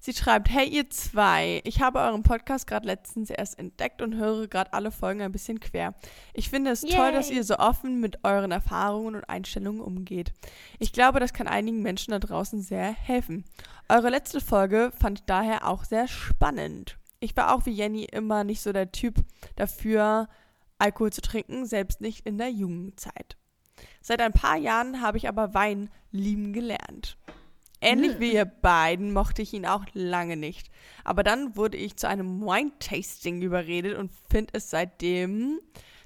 Sie 0.04 0.12
schreibt, 0.12 0.50
hey 0.50 0.68
ihr 0.68 0.90
zwei, 0.90 1.60
ich 1.62 1.80
habe 1.80 2.00
euren 2.00 2.24
Podcast 2.24 2.66
gerade 2.66 2.88
letztens 2.88 3.30
erst 3.30 3.56
entdeckt 3.56 4.02
und 4.02 4.16
höre 4.16 4.48
gerade 4.48 4.72
alle 4.72 4.90
Folgen 4.90 5.22
ein 5.22 5.30
bisschen 5.30 5.60
quer. 5.60 5.94
Ich 6.34 6.50
finde 6.50 6.72
es 6.72 6.80
toll, 6.80 6.90
Yay. 6.90 7.12
dass 7.12 7.30
ihr 7.30 7.44
so 7.44 7.56
offen 7.58 8.00
mit 8.00 8.24
euren 8.24 8.50
Erfahrungen 8.50 9.14
und 9.14 9.22
Einstellungen 9.22 9.80
umgeht. 9.80 10.32
Ich 10.80 10.92
glaube, 10.92 11.20
das 11.20 11.32
kann 11.32 11.46
einigen 11.46 11.82
Menschen 11.82 12.10
da 12.10 12.18
draußen 12.18 12.62
sehr 12.62 12.92
helfen. 12.92 13.44
Eure 13.88 14.10
letzte 14.10 14.40
Folge 14.40 14.90
fand 14.98 15.20
ich 15.20 15.24
daher 15.26 15.68
auch 15.68 15.84
sehr 15.84 16.08
spannend. 16.08 16.98
Ich 17.20 17.36
war 17.36 17.54
auch 17.54 17.64
wie 17.66 17.70
Jenny 17.70 18.02
immer 18.02 18.42
nicht 18.42 18.60
so 18.60 18.72
der 18.72 18.90
Typ 18.90 19.24
dafür, 19.54 20.28
Alkohol 20.78 21.12
zu 21.12 21.20
trinken, 21.20 21.64
selbst 21.64 22.00
nicht 22.00 22.26
in 22.26 22.38
der 22.38 22.50
Jugendzeit. 22.50 23.36
Seit 24.00 24.20
ein 24.20 24.32
paar 24.32 24.56
Jahren 24.56 25.00
habe 25.00 25.16
ich 25.16 25.28
aber 25.28 25.54
Wein 25.54 25.90
lieben 26.10 26.52
gelernt. 26.52 27.16
Ähnlich 27.82 28.20
wie 28.20 28.32
ihr 28.32 28.44
beiden 28.44 29.12
mochte 29.12 29.42
ich 29.42 29.52
ihn 29.52 29.66
auch 29.66 29.84
lange 29.92 30.36
nicht. 30.36 30.68
Aber 31.04 31.22
dann 31.22 31.56
wurde 31.56 31.76
ich 31.76 31.96
zu 31.96 32.08
einem 32.08 32.40
Wine-Tasting 32.40 33.42
überredet 33.42 33.98
und 33.98 34.10
finde 34.30 34.52
es 34.54 34.70
seitdem 34.70 35.58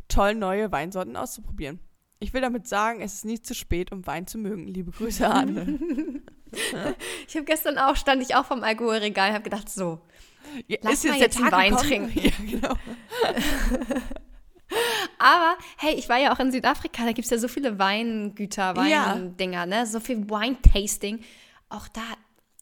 toll, 0.09 0.35
neue 0.35 0.73
Weinsorten 0.73 1.17
auszuprobieren. 1.17 1.81
Ich 2.19 2.33
will 2.33 2.41
damit 2.41 2.67
sagen, 2.67 3.03
es 3.03 3.15
ist 3.15 3.25
nie 3.27 3.41
zu 3.43 3.55
spät, 3.55 3.93
um 3.93 4.07
Wein 4.07 4.27
zu 4.27 4.39
mögen. 4.39 4.67
Liebe 4.67 4.91
Grüße, 4.91 5.29
Anne. 5.29 5.79
Ich 7.29 7.35
habe 7.35 7.45
gestern 7.45 7.77
auch, 7.77 7.97
stand 7.97 8.23
ich 8.23 8.35
auch 8.37 8.47
vom 8.47 8.63
Alkoholregal 8.63 9.29
und 9.31 9.35
habe 9.35 9.45
gedacht, 9.45 9.69
so, 9.69 10.01
Ja, 10.69 10.79
Lass 10.81 11.05
mal 11.05 11.19
jetzt 11.19 11.37
einen 11.39 11.51
Wein 11.53 11.71
gekommen? 11.73 11.89
trinken. 12.13 12.19
Ja, 12.21 12.31
genau. 12.51 12.75
Aber 15.19 15.57
hey, 15.79 15.95
ich 15.95 16.09
war 16.09 16.19
ja 16.19 16.33
auch 16.35 16.41
in 16.41 16.51
Südafrika, 16.53 17.05
da 17.05 17.13
gibt 17.13 17.25
es 17.27 17.31
ja 17.31 17.39
so 17.39 17.49
viele 17.49 17.79
Weingüter, 17.79 18.75
Ja. 18.87 19.15
Weindinger, 19.15 19.67
ne? 19.67 19.87
So 19.87 20.01
viel 20.01 20.29
Wine-Tasting. 20.31 21.21
Auch 21.69 21.89
da, 21.89 22.03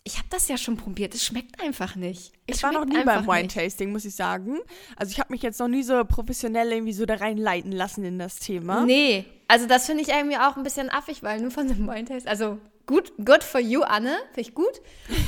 ich 0.02 0.18
habe 0.18 0.28
das 0.30 0.48
ja 0.48 0.56
schon 0.56 0.76
probiert, 0.76 1.14
es 1.14 1.24
schmeckt 1.24 1.60
einfach 1.62 1.96
nicht. 1.96 2.32
Es 2.46 2.58
Ich 2.58 2.62
war 2.62 2.72
noch 2.72 2.84
nie 2.84 3.02
beim. 3.04 3.26
Wine-Tasting, 3.26 3.92
muss 3.92 4.04
ich 4.04 4.14
sagen. 4.14 4.58
Also 4.96 5.12
ich 5.12 5.20
habe 5.20 5.32
mich 5.32 5.42
jetzt 5.42 5.58
noch 5.60 5.68
nie 5.68 5.82
so 5.82 6.04
professionell 6.04 6.72
irgendwie 6.72 6.92
so 6.92 7.06
da 7.06 7.14
reinleiten 7.14 7.72
lassen 7.72 8.04
in 8.04 8.18
das 8.18 8.36
Thema. 8.36 8.84
Nee, 8.84 9.24
also 9.48 9.66
das 9.66 9.86
finde 9.86 10.02
ich 10.02 10.08
irgendwie 10.08 10.36
auch 10.36 10.56
ein 10.56 10.62
bisschen 10.62 10.90
affig, 10.90 11.22
weil 11.22 11.40
nur 11.40 11.50
von 11.50 11.70
einem 11.70 11.86
Wine-Taste, 11.86 12.28
also 12.28 12.58
gut, 12.86 13.12
good 13.24 13.42
for 13.42 13.60
you, 13.60 13.82
Anne, 13.82 14.16
finde 14.32 14.40
ich 14.40 14.54
gut. 14.54 14.80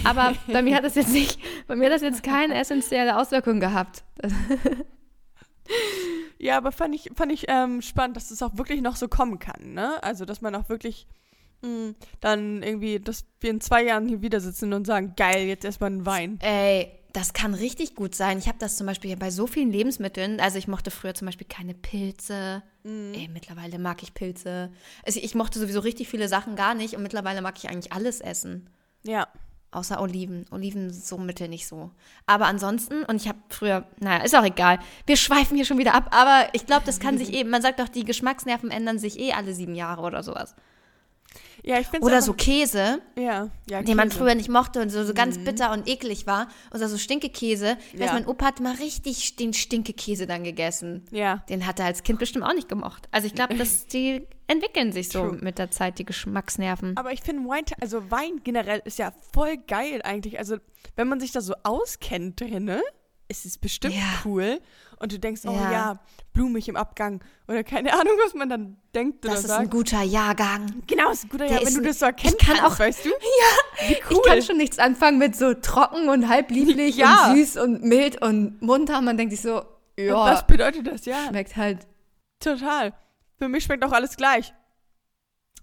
Aber 0.05 0.35
bei 0.53 0.63
mir 0.63 0.77
hat 0.77 0.85
das 0.85 0.95
jetzt 0.95 1.13
nicht, 1.13 1.39
bei 1.67 1.77
mir 1.77 1.87
hat 1.87 1.95
das 1.95 2.03
jetzt 2.03 2.23
keine 2.23 2.55
essentielle 2.55 3.19
Auswirkung 3.19 3.61
gehabt. 3.61 4.05
Ja, 6.39 6.59
aber 6.59 6.71
fand 6.71 6.95
ich, 6.95 7.11
fand 7.15 7.33
ich 7.33 7.47
ähm, 7.49 7.83
spannend, 7.83 8.17
dass 8.17 8.31
es 8.31 8.43
auch 8.43 8.57
wirklich 8.57 8.83
noch 8.83 8.97
so 8.97 9.09
kommen 9.09 9.39
kann, 9.39 9.73
ne? 9.73 10.03
Also, 10.03 10.25
dass 10.25 10.41
man 10.41 10.55
auch 10.55 10.69
wirklich 10.69 11.07
dann 12.21 12.63
irgendwie, 12.63 13.01
dass 13.01 13.25
wir 13.41 13.51
in 13.51 13.61
zwei 13.61 13.85
Jahren 13.85 14.09
hier 14.09 14.23
wieder 14.23 14.41
sitzen 14.41 14.73
und 14.73 14.87
sagen, 14.87 15.15
geil, 15.17 15.47
jetzt 15.47 15.65
erstmal 15.65 15.91
einen 15.91 16.07
Wein. 16.07 16.39
Ey, 16.41 16.91
das 17.13 17.33
kann 17.33 17.55
richtig 17.55 17.95
gut 17.95 18.15
sein. 18.15 18.39
Ich 18.39 18.47
habe 18.47 18.59
das 18.59 18.77
zum 18.77 18.87
Beispiel 18.87 19.17
bei 19.17 19.31
so 19.31 19.47
vielen 19.47 19.73
Lebensmitteln. 19.73 20.39
Also 20.39 20.59
ich 20.59 20.69
mochte 20.69 20.91
früher 20.91 21.15
zum 21.15 21.27
Beispiel 21.27 21.47
keine 21.49 21.73
Pilze. 21.75 22.63
Ey, 22.85 23.29
mittlerweile 23.33 23.79
mag 23.79 24.03
ich 24.03 24.13
Pilze. 24.13 24.71
Also 25.05 25.21
ich 25.21 25.35
mochte 25.35 25.59
sowieso 25.59 25.81
richtig 25.81 26.09
viele 26.09 26.29
Sachen 26.29 26.57
gar 26.57 26.75
nicht 26.75 26.95
und 26.95 27.03
mittlerweile 27.03 27.41
mag 27.41 27.57
ich 27.57 27.71
eigentlich 27.71 27.93
alles 27.93 28.21
essen. 28.21 28.69
Ja. 29.03 29.29
Außer 29.71 30.01
Oliven. 30.01 30.45
Oliven 30.51 30.93
so 30.93 31.17
mittel 31.19 31.49
nicht 31.49 31.67
so. 31.67 31.91
Aber 32.27 32.47
ansonsten, 32.47 33.03
und 33.05 33.17
ich 33.17 33.29
habe 33.29 33.39
früher, 33.49 33.87
naja, 33.99 34.23
ist 34.23 34.37
auch 34.37 34.45
egal. 34.45 34.79
Wir 35.07 35.17
schweifen 35.17 35.57
hier 35.57 35.65
schon 35.65 35.79
wieder 35.79 35.95
ab, 35.95 36.15
aber 36.15 36.49
ich 36.53 36.67
glaube, 36.67 36.85
das 36.85 37.01
kann 37.01 37.19
sich 37.19 37.33
eben, 37.33 37.51
man 37.51 37.63
sagt 37.63 37.81
doch, 37.81 37.89
die 37.89 38.05
Geschmacksnerven 38.05 38.71
ändern 38.71 38.99
sich 38.99 39.19
eh 39.19 39.33
alle 39.33 39.55
sieben 39.55 39.75
Jahre 39.75 40.03
oder 40.03 40.23
sowas. 40.23 40.55
Ja, 41.67 41.81
ich 41.81 41.93
Oder 42.01 42.23
so 42.23 42.33
Käse, 42.33 43.01
Ja, 43.19 43.51
ja. 43.69 43.83
den 43.83 43.97
man 43.97 44.09
Käse. 44.09 44.21
früher 44.21 44.35
nicht 44.37 44.49
mochte 44.49 44.81
und 44.81 44.89
so, 44.91 45.03
so 45.05 45.11
Mhm. 45.11 45.17
ganz 45.17 45.39
bitter 45.39 45.73
und 45.73 45.89
eklig 45.89 46.27
war. 46.27 46.49
Oder 46.73 46.89
so 46.89 46.97
Stinkekäse. 46.97 47.77
Ich 47.93 47.99
weiß, 48.01 48.13
mein 48.13 48.27
Opa 48.27 48.47
hat 48.47 48.61
mal 48.61 48.75
richtig 48.77 49.35
den 49.37 49.53
Stinkekäse 49.53 50.27
dann 50.29 50.45
gegessen. 50.45 51.05
Ja. 51.11 51.43
Den 51.49 51.67
hat 51.67 51.81
er 51.81 51.87
als 51.87 52.05
Kind 52.05 52.21
bestimmt 52.21 52.45
auch 52.45 52.55
nicht 52.55 52.69
gemocht. 52.69 53.09
Also 53.11 53.27
ich 53.27 53.35
glaube, 53.35 53.57
dass 53.57 53.87
die 53.89 54.27
entwickeln 54.47 54.93
sich 54.93 55.09
so 55.09 55.21
True. 55.29 55.39
mit 55.43 55.59
der 55.59 55.73
Zeit, 55.73 55.99
die 55.99 56.05
Geschmacksnerven. 56.05 56.97
Aber 56.97 57.13
ich 57.13 57.21
finde 57.23 57.49
Wein, 57.49 57.65
also 57.81 58.13
Wein 58.13 58.41
generell 58.45 58.81
ist 58.85 58.99
ja 59.01 59.13
voll 59.35 59.57
geil 59.57 60.03
eigentlich. 60.05 60.39
Also, 60.39 60.59
wenn 60.95 61.09
man 61.09 61.19
sich 61.19 61.33
da 61.33 61.41
so 61.41 61.55
auskennt 61.65 62.41
drinne, 62.41 62.77
ist 62.77 62.85
es 63.29 63.59
bestimmt 63.59 63.95
Ja. 63.95 64.03
cool. 64.25 64.61
Und 64.99 65.13
du 65.13 65.19
denkst, 65.19 65.43
oh 65.47 65.51
Ja. 65.53 65.73
ja. 65.73 66.01
blumig 66.33 66.69
im 66.69 66.77
Abgang. 66.77 67.23
Oder 67.49 67.65
keine 67.65 67.93
Ahnung, 67.93 68.13
was 68.25 68.35
man 68.35 68.49
dann 68.49 68.77
denkt 68.95 69.25
oder 69.25 69.35
Das 69.35 69.45
ist 69.45 69.51
ein 69.51 69.63
sagt. 69.65 69.71
guter 69.71 70.03
Jahrgang. 70.03 70.83
Genau, 70.87 71.11
ist 71.11 71.25
ein 71.25 71.29
guter 71.31 71.45
Der 71.47 71.53
Jahr, 71.55 71.61
wenn 71.63 71.69
ist 71.69 71.77
du 71.77 71.83
das 71.83 71.99
so 71.99 72.07
erkennen 72.07 72.35
ich 72.39 72.47
kann 72.47 72.57
kannst, 72.57 72.75
auch- 72.75 72.79
weißt 72.79 73.05
du? 73.05 73.09
Ja, 73.81 73.89
wie 73.89 73.97
cool. 74.11 74.21
Ich 74.23 74.23
kann 74.31 74.43
schon 74.43 74.57
nichts 74.59 74.79
anfangen 74.79 75.19
mit 75.19 75.35
so 75.35 75.55
trocken 75.55 76.09
und 76.09 76.29
halb 76.29 76.51
lieblich 76.51 76.97
Ja. 76.99 77.31
und 77.31 77.37
süß 77.37 77.57
und 77.59 77.83
mild 77.85 78.23
und 78.23 78.61
munter. 78.63 79.01
Man 79.01 79.17
denkt 79.17 79.33
sich 79.33 79.41
so, 79.43 79.63
ja, 79.99 80.15
Was 80.15 80.47
bedeutet 80.47 80.87
das? 80.87 81.05
Ja, 81.07 81.27
schmeckt 81.29 81.57
halt 81.57 81.87
total. 82.39 82.93
Für 83.39 83.49
mich 83.49 83.65
schmeckt 83.65 83.85
auch 83.85 83.93
alles 83.93 84.17
gleich. 84.17 84.53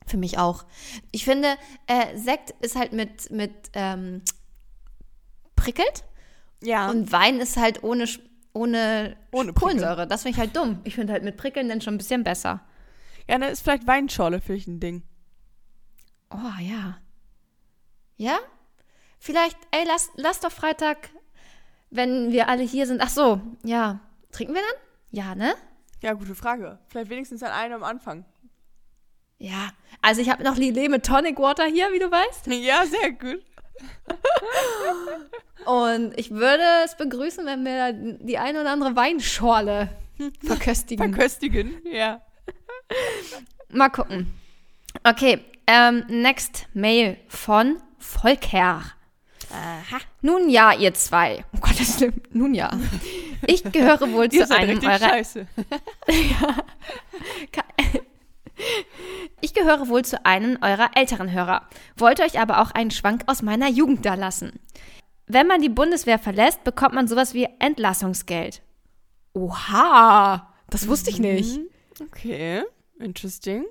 Für 0.06 0.18
mich 0.18 0.38
auch. 0.38 0.66
Ich 1.12 1.24
finde, 1.24 1.56
äh, 1.88 2.18
Sekt 2.18 2.52
ist 2.62 2.76
halt 2.76 2.94
mit, 2.94 3.32
mit 3.32 3.54
ähm, 3.74 4.22
prickelt 5.56 6.04
Ja. 6.64 6.90
und 6.90 7.12
Wein 7.12 7.40
ist 7.40 7.58
halt 7.58 7.84
ohne, 7.84 8.08
ohne, 8.54 9.18
Ohne 9.32 9.54
Kohlensäure. 9.54 10.08
Das 10.08 10.24
finde 10.24 10.36
ich 10.36 10.40
halt 10.40 10.56
dumm. 10.56 10.80
Ich 10.84 10.96
finde 10.96 11.14
halt 11.14 11.24
mit 11.24 11.38
prickeln 11.38 11.70
dann 11.70 11.82
schon 11.82 11.96
ein 11.96 11.98
bisschen 11.98 12.24
besser. 12.24 12.62
ja, 13.28 13.38
dann 13.38 13.50
ist 13.52 13.62
vielleicht 13.62 13.88
Weinschorle 13.88 14.42
für 14.42 14.54
dich 14.54 14.68
ein 14.68 14.80
Ding. 14.80 15.04
Oh, 16.30 16.62
ja. 16.62 16.98
Ja? 18.18 18.38
Vielleicht, 19.20 19.58
ey, 19.72 19.84
lass, 19.88 20.10
lass 20.16 20.40
doch 20.40 20.52
Freitag, 20.52 21.10
wenn 21.90 22.32
wir 22.32 22.48
alle 22.50 22.64
hier 22.64 22.88
sind. 22.88 23.02
Ach 23.02 23.10
so, 23.10 23.42
ja. 23.64 24.00
Trinken 24.32 24.54
wir 24.56 24.62
dann? 24.62 24.82
Ja, 25.12 25.36
ne? 25.36 25.54
Ja, 26.02 26.14
gute 26.14 26.36
Frage. 26.36 26.80
Vielleicht 26.88 27.10
wenigstens 27.10 27.44
an 27.44 27.52
einem 27.52 27.76
am 27.76 27.84
Anfang. 27.84 28.26
Ja. 29.38 29.70
Also 30.02 30.22
ich 30.22 30.30
habe 30.30 30.44
noch 30.44 30.58
Lillet 30.58 30.90
mit 30.90 31.06
Tonic 31.06 31.38
Water 31.38 31.66
hier, 31.66 31.92
wie 31.94 32.00
du 32.00 32.10
weißt. 32.10 32.48
Ja, 32.48 32.86
sehr 32.86 33.12
gut. 33.12 33.44
Und 35.66 36.18
ich 36.18 36.32
würde 36.32 36.64
es 36.86 36.96
begrüßen, 36.96 37.46
wenn 37.46 37.64
wir 37.64 37.94
die 37.94 38.38
eine 38.38 38.62
oder 38.62 38.72
andere 38.72 38.96
Weinschorle 38.96 39.90
verköstigen. 40.46 41.14
Verköstigen, 41.14 41.82
ja. 41.92 42.22
Mal 43.70 43.90
gucken. 43.90 44.34
Okay, 45.04 45.40
ähm, 45.68 46.04
next 46.08 46.68
Mail 46.74 47.18
von 47.28 47.78
Volker. 47.98 48.84
Aha. 49.52 50.00
Nun 50.22 50.50
ja, 50.50 50.74
ihr 50.74 50.94
zwei. 50.94 51.46
Oh 51.56 51.60
Gott, 51.62 51.80
das 51.80 51.90
ist 51.90 51.98
schlimm. 51.98 52.14
Nun 52.32 52.54
ja. 52.54 52.72
Ich 53.46 53.64
gehöre 53.64 54.12
wohl 54.12 54.30
zu 54.30 54.50
einem 54.50 54.80
eurer 54.84 55.00
scheiße. 55.00 55.48
Ich 59.44 59.54
gehöre 59.54 59.90
wohl 59.90 60.06
zu 60.06 60.26
einem 60.26 60.58
eurer 60.62 60.92
älteren 60.96 61.30
Hörer, 61.30 61.68
wollte 61.98 62.24
euch 62.24 62.40
aber 62.40 62.62
auch 62.62 62.72
einen 62.72 62.92
Schwank 62.92 63.24
aus 63.28 63.42
meiner 63.42 63.68
Jugend 63.68 64.06
da 64.06 64.14
lassen. 64.14 64.58
Wenn 65.28 65.48
man 65.48 65.62
die 65.62 65.68
Bundeswehr 65.68 66.18
verlässt, 66.18 66.64
bekommt 66.64 66.96
man 66.96 67.10
sowas 67.10 67.34
wie 67.34 67.50
Entlassungsgeld. 67.60 68.62
Oha, 69.34 70.50
das 70.70 70.88
wusste 70.88 71.10
ich 71.10 71.20
nicht. 71.20 71.58
Mhm. 71.58 71.68
Okay, 72.04 72.64
interesting. 73.00 73.66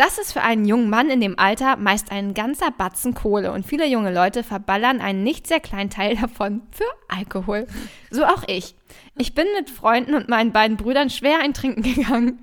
Das 0.00 0.16
ist 0.16 0.32
für 0.32 0.40
einen 0.40 0.64
jungen 0.64 0.88
Mann 0.88 1.10
in 1.10 1.20
dem 1.20 1.38
Alter 1.38 1.76
meist 1.76 2.10
ein 2.10 2.32
ganzer 2.32 2.70
Batzen 2.70 3.12
Kohle 3.12 3.52
und 3.52 3.66
viele 3.66 3.86
junge 3.86 4.10
Leute 4.10 4.42
verballern 4.42 5.02
einen 5.02 5.22
nicht 5.22 5.46
sehr 5.46 5.60
kleinen 5.60 5.90
Teil 5.90 6.16
davon 6.16 6.62
für 6.70 6.86
Alkohol. 7.08 7.66
So 8.10 8.24
auch 8.24 8.44
ich. 8.46 8.74
Ich 9.18 9.34
bin 9.34 9.44
mit 9.58 9.68
Freunden 9.68 10.14
und 10.14 10.26
meinen 10.26 10.52
beiden 10.52 10.78
Brüdern 10.78 11.10
schwer 11.10 11.40
ein 11.42 11.52
Trinken 11.52 11.82
gegangen. 11.82 12.40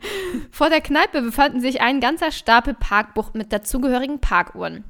Vor 0.52 0.70
der 0.70 0.82
Kneipe 0.82 1.24
befanden 1.24 1.60
sich 1.60 1.82
ein 1.82 2.00
ganzer 2.00 2.32
Stapel 2.32 2.76
Parkbucht 2.76 3.34
mit 3.34 3.52
dazugehörigen 3.52 4.20
Parkuhren. 4.20 4.84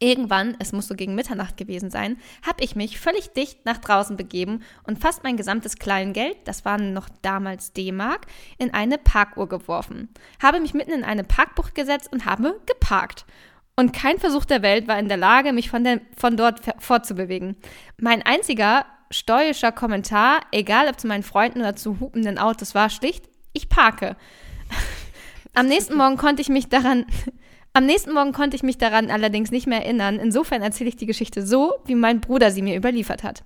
Irgendwann, 0.00 0.56
es 0.60 0.72
muss 0.72 0.86
so 0.86 0.94
gegen 0.94 1.16
Mitternacht 1.16 1.56
gewesen 1.56 1.90
sein, 1.90 2.18
habe 2.46 2.62
ich 2.62 2.76
mich 2.76 3.00
völlig 3.00 3.32
dicht 3.32 3.66
nach 3.66 3.78
draußen 3.78 4.16
begeben 4.16 4.62
und 4.84 5.00
fast 5.00 5.24
mein 5.24 5.36
gesamtes 5.36 5.76
Kleingeld, 5.76 6.36
das 6.44 6.64
waren 6.64 6.92
noch 6.92 7.08
damals 7.22 7.72
D-Mark, 7.72 8.26
in 8.58 8.72
eine 8.72 8.98
Parkuhr 8.98 9.48
geworfen. 9.48 10.08
Habe 10.40 10.60
mich 10.60 10.72
mitten 10.72 10.92
in 10.92 11.02
eine 11.02 11.24
Parkbucht 11.24 11.74
gesetzt 11.74 12.12
und 12.12 12.26
habe 12.26 12.60
geparkt. 12.66 13.26
Und 13.74 13.92
kein 13.92 14.18
Versuch 14.18 14.44
der 14.44 14.62
Welt 14.62 14.86
war 14.86 14.98
in 14.98 15.08
der 15.08 15.16
Lage, 15.16 15.52
mich 15.52 15.70
von, 15.70 15.82
der, 15.82 16.00
von 16.16 16.36
dort 16.36 16.60
fortzubewegen. 16.78 17.56
Mein 17.96 18.22
einziger 18.22 18.86
stoischer 19.10 19.72
Kommentar, 19.72 20.40
egal 20.52 20.88
ob 20.88 21.00
zu 21.00 21.06
meinen 21.06 21.22
Freunden 21.22 21.60
oder 21.60 21.76
zu 21.76 21.98
hupenden 21.98 22.38
Autos, 22.38 22.74
war 22.74 22.90
schlicht, 22.90 23.28
ich 23.52 23.68
parke. 23.68 24.16
Am 25.54 25.66
nächsten 25.66 25.96
Morgen 25.96 26.16
konnte 26.16 26.42
ich 26.42 26.48
mich 26.48 26.68
daran, 26.68 27.06
am 27.72 27.86
nächsten 27.86 28.12
Morgen 28.12 28.32
konnte 28.32 28.56
ich 28.56 28.62
mich 28.62 28.78
daran 28.78 29.10
allerdings 29.10 29.50
nicht 29.50 29.66
mehr 29.66 29.84
erinnern. 29.84 30.18
Insofern 30.18 30.62
erzähle 30.62 30.88
ich 30.88 30.96
die 30.96 31.06
Geschichte 31.06 31.46
so, 31.46 31.74
wie 31.84 31.94
mein 31.94 32.20
Bruder 32.20 32.50
sie 32.50 32.62
mir 32.62 32.76
überliefert 32.76 33.22
hat. 33.22 33.44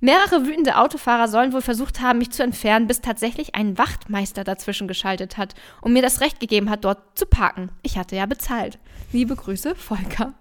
Mehrere 0.00 0.46
wütende 0.46 0.76
Autofahrer 0.76 1.26
sollen 1.26 1.52
wohl 1.54 1.62
versucht 1.62 2.00
haben, 2.00 2.18
mich 2.18 2.30
zu 2.30 2.42
entfernen, 2.42 2.86
bis 2.86 3.00
tatsächlich 3.00 3.54
ein 3.54 3.78
Wachtmeister 3.78 4.44
dazwischen 4.44 4.88
geschaltet 4.88 5.38
hat 5.38 5.54
und 5.80 5.94
mir 5.94 6.02
das 6.02 6.20
Recht 6.20 6.38
gegeben 6.38 6.68
hat, 6.68 6.84
dort 6.84 7.18
zu 7.18 7.24
parken. 7.24 7.70
Ich 7.82 7.96
hatte 7.96 8.14
ja 8.14 8.26
bezahlt. 8.26 8.78
Liebe 9.12 9.36
Grüße, 9.36 9.74
Volker. 9.74 10.34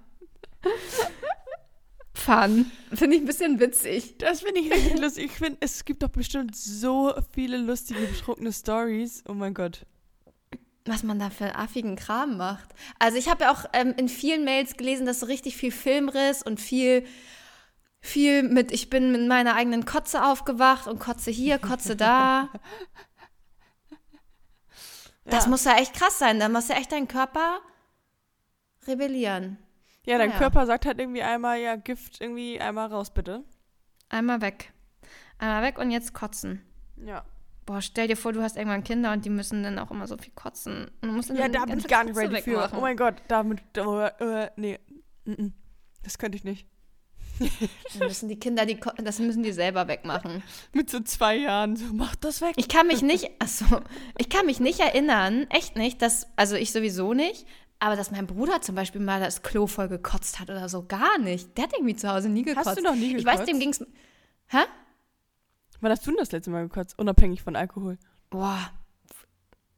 Fun. 2.14 2.72
Finde 2.94 3.16
ich 3.16 3.22
ein 3.22 3.28
bisschen 3.28 3.60
witzig. 3.60 4.18
Das 4.18 4.42
finde 4.42 4.60
ich 4.60 4.72
richtig 4.72 5.00
lustig. 5.00 5.26
Ich 5.26 5.32
finde, 5.32 5.58
es 5.62 5.86
gibt 5.86 6.04
doch 6.04 6.10
bestimmt 6.10 6.56
so 6.56 7.14
viele 7.34 7.58
lustige, 7.58 8.00
betrunkene 8.02 8.52
Stories. 8.52 9.24
Oh 9.28 9.34
mein 9.34 9.54
Gott. 9.54 9.86
Was 10.86 11.04
man 11.04 11.18
da 11.20 11.30
für 11.30 11.56
affigen 11.56 11.96
Kram 11.96 12.38
macht. 12.38 12.70
Also 13.00 13.18
ich 13.18 13.28
habe 13.30 13.46
ja 13.46 13.52
auch 13.52 13.66
ähm, 13.74 13.94
in 13.98 14.08
vielen 14.10 14.46
Mails 14.46 14.78
gelesen, 14.78 15.06
dass 15.06 15.20
so 15.20 15.26
richtig 15.26 15.58
viel 15.58 15.72
Filmriss 15.72 16.44
und 16.44 16.60
viel, 16.60 17.06
viel 18.02 18.44
mit, 18.44 18.72
ich 18.72 18.90
bin 18.92 19.12
mit 19.12 19.28
meiner 19.28 19.56
eigenen 19.56 19.86
Kotze 19.86 20.24
aufgewacht 20.24 20.88
und 20.88 21.00
Kotze 21.00 21.32
hier, 21.32 21.58
Kotze 21.60 21.96
da. 21.96 22.50
Das 25.28 25.46
Ja. 25.46 25.50
muss 25.50 25.64
ja 25.64 25.76
echt 25.78 25.96
krass 25.96 26.20
sein. 26.20 26.40
Da 26.40 26.50
muss 26.50 26.68
ja 26.68 26.76
echt 26.76 26.92
dein 26.92 27.08
Körper 27.08 27.60
rebellieren. 28.88 29.58
Ja, 30.06 30.20
dein 30.20 30.30
Ja. 30.30 30.38
Körper 30.38 30.68
sagt 30.68 30.86
halt 30.86 31.00
irgendwie 31.00 31.24
einmal, 31.24 31.60
ja, 31.60 31.76
Gift 31.78 32.22
irgendwie 32.22 32.62
einmal 32.62 32.90
raus, 32.92 33.12
bitte. 33.12 33.44
Einmal 34.10 34.42
weg. 34.42 34.72
Einmal 35.40 35.64
weg 35.64 35.80
und 35.80 35.90
jetzt 35.90 36.14
kotzen. 36.14 36.62
Ja. 36.96 37.26
Boah, 37.66 37.82
stell 37.82 38.08
dir 38.08 38.16
vor, 38.16 38.32
du 38.32 38.42
hast 38.42 38.58
irgendwann 38.58 38.84
Kinder 38.84 39.12
und 39.12 39.26
die 39.26 39.30
müssen 39.30 39.64
dann 39.64 39.80
auch 39.80 39.90
immer 39.90 40.08
so 40.08 40.18
viel 40.18 40.34
kotzen. 40.34 40.92
Und 41.02 41.10
du 41.10 41.16
musst 41.16 41.30
dann 41.30 41.38
Ja, 41.38 41.48
da 41.48 41.66
bin 41.66 41.80
ich 41.80 41.88
gar 41.88 42.04
nicht 42.04 42.16
ready 42.16 42.42
für. 42.42 42.70
Oh 42.76 42.82
mein 42.82 42.96
Gott, 42.96 43.16
damit, 43.28 43.62
da, 43.74 44.08
äh, 44.08 44.52
nee. 44.56 44.80
Mm 45.26 45.32
-mm. 45.32 45.52
Das 46.04 46.20
könnte 46.20 46.38
ich 46.38 46.44
nicht. 46.44 46.68
Dann 47.40 48.08
müssen 48.08 48.30
die 48.30 48.40
Kinder, 48.40 48.66
die, 48.66 48.80
das 49.04 49.20
müssen 49.20 49.44
die 49.44 49.52
selber 49.52 49.88
wegmachen. 49.88 50.44
Mit 50.74 50.90
so 50.90 51.00
zwei 51.02 51.36
Jahren, 51.36 51.76
so, 51.76 51.86
mach 51.92 52.16
das 52.16 52.42
weg. 52.42 52.54
Ich 52.56 52.70
kann 52.70 52.88
mich 52.88 53.02
nicht, 53.02 53.30
achso, 53.40 53.66
ich 54.18 54.30
kann 54.30 54.46
mich 54.46 54.60
nicht 54.60 54.80
erinnern, 54.80 55.48
echt 55.50 55.76
nicht, 55.76 56.02
dass, 56.02 56.28
also 56.36 56.56
ich 56.56 56.72
sowieso 56.72 57.14
nicht, 57.14 57.46
aber 57.80 57.96
dass 57.96 58.12
mein 58.12 58.26
Bruder 58.28 58.62
zum 58.62 58.76
Beispiel 58.76 59.02
mal 59.02 59.20
das 59.20 59.42
Klo 59.42 59.68
voll 59.68 59.90
gekotzt 59.90 60.40
hat 60.40 60.50
oder 60.50 60.70
so, 60.70 60.86
gar 60.86 61.18
nicht. 61.18 61.58
Der 61.58 61.66
hat 61.66 61.74
irgendwie 61.74 61.96
zu 61.96 62.10
Hause 62.10 62.30
nie 62.30 62.44
gekotzt. 62.44 62.68
Hast 62.68 62.80
du 62.80 62.84
noch 62.84 62.96
nie 62.96 63.16
Ich 63.18 63.26
weiß, 63.26 63.40
gekotzt? 63.40 63.50
dem 63.50 63.60
ging's, 63.60 63.86
hä? 64.48 64.60
Wann 65.82 65.92
hast 65.92 66.06
du 66.06 66.12
denn 66.12 66.20
das 66.20 66.32
letzte 66.32 66.52
Mal 66.52 66.64
gekotzt? 66.68 66.98
Unabhängig 66.98 67.42
von 67.44 67.56
Alkohol. 67.56 67.98
Boah, 68.30 68.72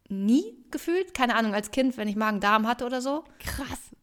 nie 0.10 0.56
gefühlt, 0.72 1.14
keine 1.14 1.36
Ahnung, 1.36 1.54
als 1.54 1.72
Kind, 1.72 1.98
wenn 1.98 2.08
ich 2.08 2.16
Magen-Darm 2.16 2.68
hatte 2.68 2.86
oder 2.86 3.02
so. 3.02 3.24
Krass. 3.40 3.96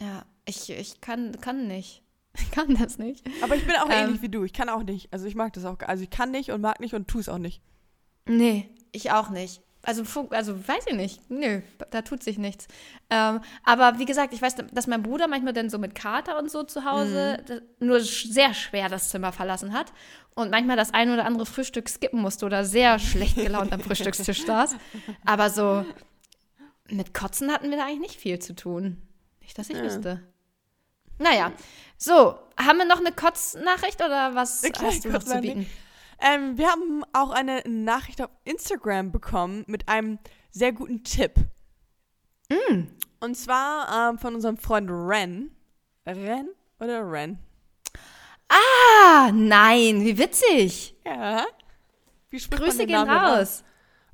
Ja, 0.00 0.24
ich, 0.46 0.70
ich 0.70 1.00
kann, 1.00 1.40
kann 1.40 1.66
nicht. 1.68 2.02
Ich 2.40 2.52
kann 2.52 2.76
das 2.76 2.98
nicht. 2.98 3.26
Aber 3.42 3.56
ich 3.56 3.66
bin 3.66 3.74
auch 3.76 3.86
Ähm. 3.90 4.04
ähnlich 4.06 4.22
wie 4.22 4.28
du. 4.28 4.44
Ich 4.44 4.52
kann 4.52 4.68
auch 4.68 4.84
nicht. 4.84 5.12
Also 5.12 5.26
ich 5.26 5.34
mag 5.34 5.52
das 5.54 5.64
auch. 5.64 5.76
Also 5.80 6.04
ich 6.04 6.10
kann 6.10 6.30
nicht 6.30 6.52
und 6.52 6.60
mag 6.60 6.78
nicht 6.78 6.94
und 6.94 7.08
tu 7.08 7.18
es 7.18 7.28
auch 7.28 7.38
nicht. 7.38 7.60
Nee, 8.26 8.70
ich 8.92 9.10
auch 9.10 9.30
nicht. 9.30 9.60
Also, 9.88 10.28
also 10.32 10.68
weiß 10.68 10.84
ich 10.88 10.94
nicht. 10.94 11.30
Nö, 11.30 11.62
da 11.90 12.02
tut 12.02 12.22
sich 12.22 12.36
nichts. 12.36 12.68
Ähm, 13.08 13.40
aber 13.64 13.98
wie 13.98 14.04
gesagt, 14.04 14.34
ich 14.34 14.42
weiß, 14.42 14.56
dass 14.70 14.86
mein 14.86 15.02
Bruder 15.02 15.28
manchmal 15.28 15.54
dann 15.54 15.70
so 15.70 15.78
mit 15.78 15.94
Kater 15.94 16.38
und 16.38 16.50
so 16.50 16.62
zu 16.62 16.84
Hause 16.84 17.38
das, 17.46 17.62
nur 17.80 18.00
sehr 18.00 18.52
schwer 18.52 18.90
das 18.90 19.08
Zimmer 19.08 19.32
verlassen 19.32 19.72
hat 19.72 19.90
und 20.34 20.50
manchmal 20.50 20.76
das 20.76 20.92
ein 20.92 21.10
oder 21.10 21.24
andere 21.24 21.46
Frühstück 21.46 21.88
skippen 21.88 22.20
musste 22.20 22.44
oder 22.44 22.66
sehr 22.66 22.98
schlecht 22.98 23.36
gelaunt 23.36 23.72
am 23.72 23.80
Frühstückstisch 23.80 24.44
saß. 24.44 24.76
Aber 25.24 25.48
so 25.48 25.86
mit 26.90 27.14
Kotzen 27.14 27.50
hatten 27.50 27.70
wir 27.70 27.78
da 27.78 27.86
eigentlich 27.86 28.10
nicht 28.10 28.20
viel 28.20 28.38
zu 28.40 28.54
tun. 28.54 29.00
Nicht, 29.40 29.58
dass 29.58 29.70
ich 29.70 29.78
Ja. 29.78 29.84
wüsste. 29.84 30.20
Naja, 31.18 31.50
so, 31.96 32.38
haben 32.58 32.76
wir 32.76 32.84
noch 32.84 33.00
eine 33.00 33.12
Kotznachricht 33.12 34.04
oder 34.04 34.34
was 34.34 34.60
kleine 34.60 34.86
hast 34.88 35.04
du 35.06 35.08
noch 35.08 35.22
zu 35.24 35.40
bieten? 35.40 35.66
Ähm, 36.20 36.58
wir 36.58 36.68
haben 36.68 37.04
auch 37.12 37.30
eine 37.30 37.62
Nachricht 37.66 38.20
auf 38.20 38.30
Instagram 38.44 39.12
bekommen 39.12 39.64
mit 39.66 39.88
einem 39.88 40.18
sehr 40.50 40.72
guten 40.72 41.04
Tipp. 41.04 41.34
Und 43.20 43.34
zwar 43.36 44.10
ähm, 44.10 44.18
von 44.18 44.34
unserem 44.34 44.56
Freund 44.56 44.88
Ren. 44.90 45.50
Ren 46.06 46.48
oder 46.80 47.10
Ren? 47.10 47.38
Ah, 48.48 49.30
nein, 49.32 50.00
wie 50.04 50.16
witzig. 50.18 50.96
Ja. 51.04 51.44
Wie 52.30 52.38
Grüße 52.38 52.86
gehen 52.86 53.08
raus. 53.08 53.64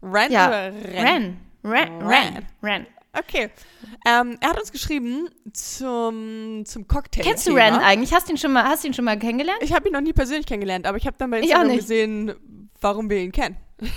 Ren 0.03 0.33
Ja, 0.33 0.49
oder 0.49 0.73
Ren? 0.73 1.41
Ren. 1.65 2.03
Ren. 2.03 2.03
Ren. 2.03 2.47
Ren. 2.63 2.87
Okay. 3.19 3.51
Ähm, 4.07 4.37
er 4.41 4.51
hat 4.51 4.59
uns 4.59 4.73
geschrieben 4.73 5.29
zum, 5.53 6.65
zum 6.67 6.89
Cocktail. 6.89 7.23
Kennst 7.23 7.47
du 7.47 7.53
Ren 7.53 7.75
eigentlich? 7.75 8.13
Hast 8.13 8.29
du 8.29 8.33
ihn 8.33 8.39
schon 8.39 8.53
mal, 8.53 8.65
hast 8.65 8.85
du 8.85 8.89
ihn 8.89 8.95
schon 8.95 9.05
mal 9.05 9.19
kennengelernt? 9.19 9.59
Ich 9.63 9.73
habe 9.73 9.89
ihn 9.89 9.93
noch 9.93 10.01
nie 10.01 10.13
persönlich 10.13 10.47
kennengelernt, 10.47 10.87
aber 10.87 10.99
ich 10.99 11.07
habe 11.07 11.17
dann 11.19 11.31
bei 11.31 11.41
Instagram 11.41 11.77
gesehen, 11.77 12.35
warum 12.81 13.09
wir 13.09 13.19
ihn 13.19 13.33
kennen. 13.33 13.57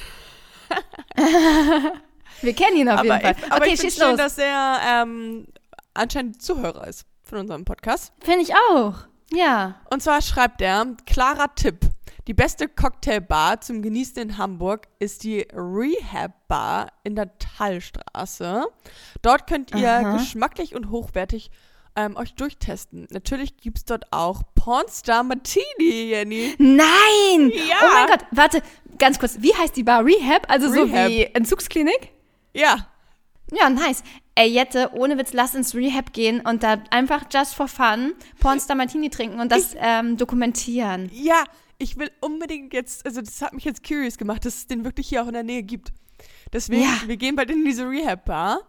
Wir 2.42 2.54
kennen 2.54 2.78
ihn 2.78 2.90
auf 2.90 3.02
jeden 3.02 3.12
aber 3.12 3.22
Fall. 3.22 3.36
ich, 3.38 3.52
aber 3.52 3.64
okay, 3.64 3.74
ich 3.74 3.80
finde 3.80 3.94
schieß 3.94 4.02
schön, 4.02 4.12
los. 4.12 4.18
dass 4.18 4.38
er 4.38 4.80
ähm, 4.86 5.48
anscheinend 5.94 6.42
Zuhörer 6.42 6.88
ist 6.88 7.06
von 7.24 7.40
unserem 7.40 7.66
Podcast. 7.66 8.14
Finde 8.20 8.44
ich 8.44 8.54
auch. 8.54 8.96
Ja. 9.34 9.82
Und 9.90 10.04
zwar 10.04 10.22
schreibt 10.22 10.62
er, 10.62 10.86
klarer 11.06 11.54
Tipp. 11.56 11.80
Die 12.27 12.34
beste 12.34 12.67
Cocktailbar 12.67 13.62
zum 13.62 13.81
Genießen 13.81 14.22
in 14.22 14.38
Hamburg 14.38 14.89
ist 15.00 15.24
die 15.24 15.48
Rehab 15.53 16.34
Bar 16.50 16.91
in 17.05 17.15
der 17.15 17.38
Tallstraße. 17.38 18.65
Dort 19.22 19.48
könnt 19.48 19.74
ihr 19.74 19.89
Aha. 19.89 20.17
geschmacklich 20.17 20.75
und 20.75 20.89
hochwertig 20.89 21.51
ähm, 21.96 22.17
euch 22.17 22.34
durchtesten. 22.36 23.07
Natürlich 23.12 23.55
gibt 23.55 23.77
es 23.77 23.86
dort 23.86 24.12
auch 24.12 24.41
Pornstar 24.55 25.24
Martini, 25.24 26.10
Jenny. 26.10 26.53
Nein! 26.57 27.50
Ja. 27.53 27.77
Oh 27.81 27.93
mein 27.93 28.07
Gott, 28.07 28.25
warte, 28.31 28.62
ganz 29.00 29.19
kurz. 29.19 29.38
Wie 29.39 29.55
heißt 29.55 29.77
die 29.77 29.84
Bar? 29.84 30.03
Rehab? 30.03 30.51
Also 30.51 30.67
so 30.69 30.84
Rehab. 30.84 31.10
wie 31.10 31.24
Entzugsklinik? 31.24 32.12
Ja, 32.53 32.89
Ja, 33.57 33.69
nice. 33.69 34.03
Ey, 34.36 34.50
Jette, 34.50 34.91
ohne 34.93 35.17
Witz, 35.17 35.31
lass 35.31 35.55
ins 35.55 35.74
Rehab 35.74 36.12
gehen 36.12 36.41
und 36.41 36.62
da 36.62 36.77
einfach 36.91 37.24
just 37.34 37.55
for 37.55 37.69
fun 37.69 38.13
Pornstar 38.41 38.75
Martini 38.75 39.10
trinken 39.10 39.39
und 39.39 39.50
das 39.51 39.75
ähm, 39.79 40.17
dokumentieren. 40.17 41.10
ja, 41.13 41.46
ich 41.79 41.98
will 41.98 42.12
unbedingt 42.22 42.74
jetzt, 42.74 43.05
also 43.05 43.22
das 43.22 43.41
hat 43.41 43.53
mich 43.53 43.63
jetzt 43.65 43.88
curious 43.88 44.17
gemacht, 44.17 44.46
dass 44.46 44.55
es 44.55 44.67
den 44.67 44.84
wirklich 44.86 45.07
hier 45.10 45.24
auch 45.24 45.27
in 45.27 45.34
der 45.34 45.43
Nähe 45.43 45.63
gibt. 45.63 45.91
Deswegen, 46.53 46.81
Ja. 46.84 46.98
wir 47.05 47.17
gehen 47.17 47.36
bald 47.36 47.51
in 47.51 47.63
diese 47.65 47.88
Rehab 47.89 48.25
Bar. 48.25 48.60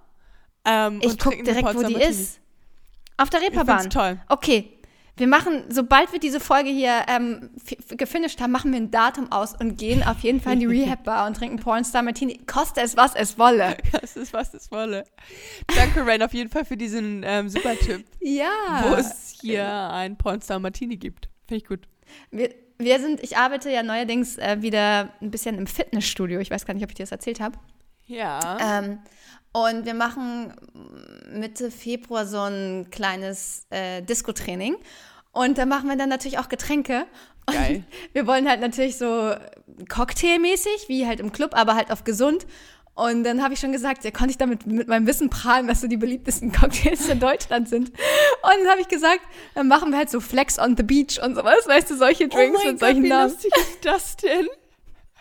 Ähm, 0.64 0.98
Ich 1.02 1.10
und 1.10 1.18
guck 1.18 1.32
trinken 1.32 1.44
den 1.46 1.54
direkt, 1.54 1.74
wo 1.76 1.82
die 1.82 1.94
Martini. 1.94 2.04
ist. 2.04 2.40
Auf 3.16 3.30
der 3.30 3.40
Ich 3.40 3.46
Reeperbahn. 3.48 3.90
toll. 3.90 4.20
Okay. 4.28 4.72
Wir 5.16 5.26
machen, 5.26 5.64
sobald 5.68 6.12
wir 6.12 6.20
diese 6.20 6.38
Folge 6.38 6.70
hier 6.70 7.04
ähm, 7.08 7.50
gefinisht 7.96 8.40
haben, 8.40 8.52
machen 8.52 8.70
wir 8.70 8.78
ein 8.78 8.92
Datum 8.92 9.32
aus 9.32 9.52
und 9.58 9.76
gehen 9.76 10.04
auf 10.04 10.20
jeden 10.20 10.40
Fall 10.40 10.52
in 10.52 10.60
die 10.60 10.66
Rehab-Bar 10.84 11.26
und 11.26 11.34
trinken 11.36 11.56
Pornstar 11.58 12.02
Martini. 12.02 12.38
Koste 12.46 12.82
es, 12.82 12.96
was 12.96 13.16
es 13.16 13.36
wolle. 13.36 13.76
Das 13.92 14.14
ist, 14.16 14.32
was 14.32 14.54
es 14.54 14.70
wolle. 14.70 15.02
Danke, 15.74 16.06
Ren, 16.06 16.22
auf 16.22 16.34
jeden 16.34 16.50
Fall 16.50 16.64
für 16.64 16.76
diesen 16.76 17.24
ähm, 17.24 17.48
super 17.48 17.74
Tipp, 17.76 18.04
Ja. 18.20 18.84
wo 18.84 18.94
es 18.94 19.36
hier 19.40 19.66
ein 19.90 20.16
Pornstar 20.16 20.60
Martini 20.60 20.96
gibt. 20.96 21.28
Finde 21.48 21.62
ich 21.62 21.68
gut. 21.68 21.88
Wir, 22.30 22.54
wir 22.78 23.00
sind, 23.00 23.22
ich 23.22 23.36
arbeite 23.36 23.70
ja 23.70 23.82
neuerdings 23.82 24.38
äh, 24.38 24.58
wieder 24.60 25.10
ein 25.20 25.30
bisschen 25.30 25.58
im 25.58 25.66
Fitnessstudio. 25.66 26.40
Ich 26.40 26.50
weiß 26.50 26.64
gar 26.64 26.74
nicht, 26.74 26.84
ob 26.84 26.90
ich 26.90 26.94
dir 26.94 27.02
das 27.02 27.12
erzählt 27.12 27.40
habe. 27.40 27.58
Ja. 28.06 28.78
Ähm, 28.78 28.98
und 29.52 29.84
wir 29.84 29.94
machen 29.94 30.54
Mitte 31.32 31.70
Februar 31.70 32.26
so 32.26 32.40
ein 32.40 32.88
kleines 32.90 33.66
äh, 33.70 34.02
Disco-Training. 34.02 34.76
Und 35.32 35.58
da 35.58 35.66
machen 35.66 35.88
wir 35.88 35.96
dann 35.96 36.08
natürlich 36.08 36.38
auch 36.38 36.48
Getränke. 36.48 37.06
Und 37.46 37.54
Geil. 37.54 37.84
Wir 38.12 38.26
wollen 38.26 38.48
halt 38.48 38.60
natürlich 38.60 38.98
so 38.98 39.34
cocktailmäßig, 39.88 40.88
wie 40.88 41.06
halt 41.06 41.20
im 41.20 41.32
Club, 41.32 41.54
aber 41.54 41.74
halt 41.74 41.90
auf 41.90 42.04
gesund. 42.04 42.46
Und 42.98 43.22
dann 43.22 43.44
habe 43.44 43.54
ich 43.54 43.60
schon 43.60 43.70
gesagt, 43.70 44.02
ja, 44.02 44.10
konnte 44.10 44.32
ich 44.32 44.38
damit 44.38 44.66
mit 44.66 44.88
meinem 44.88 45.06
Wissen 45.06 45.30
prahlen, 45.30 45.68
was 45.68 45.80
so 45.80 45.86
die 45.86 45.96
beliebtesten 45.96 46.50
Cocktails 46.50 47.08
in 47.08 47.20
Deutschland 47.20 47.68
sind. 47.68 47.90
Und 47.90 47.94
dann 48.42 48.68
habe 48.68 48.80
ich 48.80 48.88
gesagt, 48.88 49.20
dann 49.54 49.68
machen 49.68 49.90
wir 49.90 49.98
halt 49.98 50.10
so 50.10 50.18
Flex 50.18 50.58
on 50.58 50.76
the 50.76 50.82
Beach 50.82 51.22
und 51.22 51.36
sowas, 51.36 51.68
weißt 51.68 51.92
du, 51.92 51.96
solche 51.96 52.26
Drinks 52.26 52.58
oh 52.58 52.64
mein 52.64 52.72
mit 52.72 52.80
solchen 52.80 52.96
Gott, 52.96 53.04
wie 53.04 53.08
Namen. 53.08 53.30
lustig 53.30 53.52
ist 53.56 53.84
das 53.84 54.16
denn? 54.16 54.48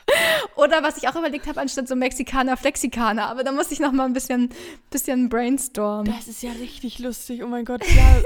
Oder 0.55 0.81
was 0.81 0.97
ich 0.97 1.07
auch 1.07 1.15
überlegt 1.15 1.45
habe, 1.45 1.61
anstatt 1.61 1.87
so 1.87 1.95
Mexikaner, 1.95 2.57
Flexikaner. 2.57 3.27
Aber 3.27 3.43
da 3.43 3.51
musste 3.51 3.75
ich 3.75 3.79
noch 3.79 3.91
mal 3.91 4.05
ein 4.05 4.13
bisschen, 4.13 4.49
bisschen 4.89 5.29
brainstormen. 5.29 6.11
Das 6.11 6.27
ist 6.27 6.41
ja 6.41 6.53
richtig 6.53 6.97
lustig. 6.97 7.43
Oh 7.43 7.47
mein 7.47 7.63
Gott, 7.63 7.83
ja. 7.95 8.23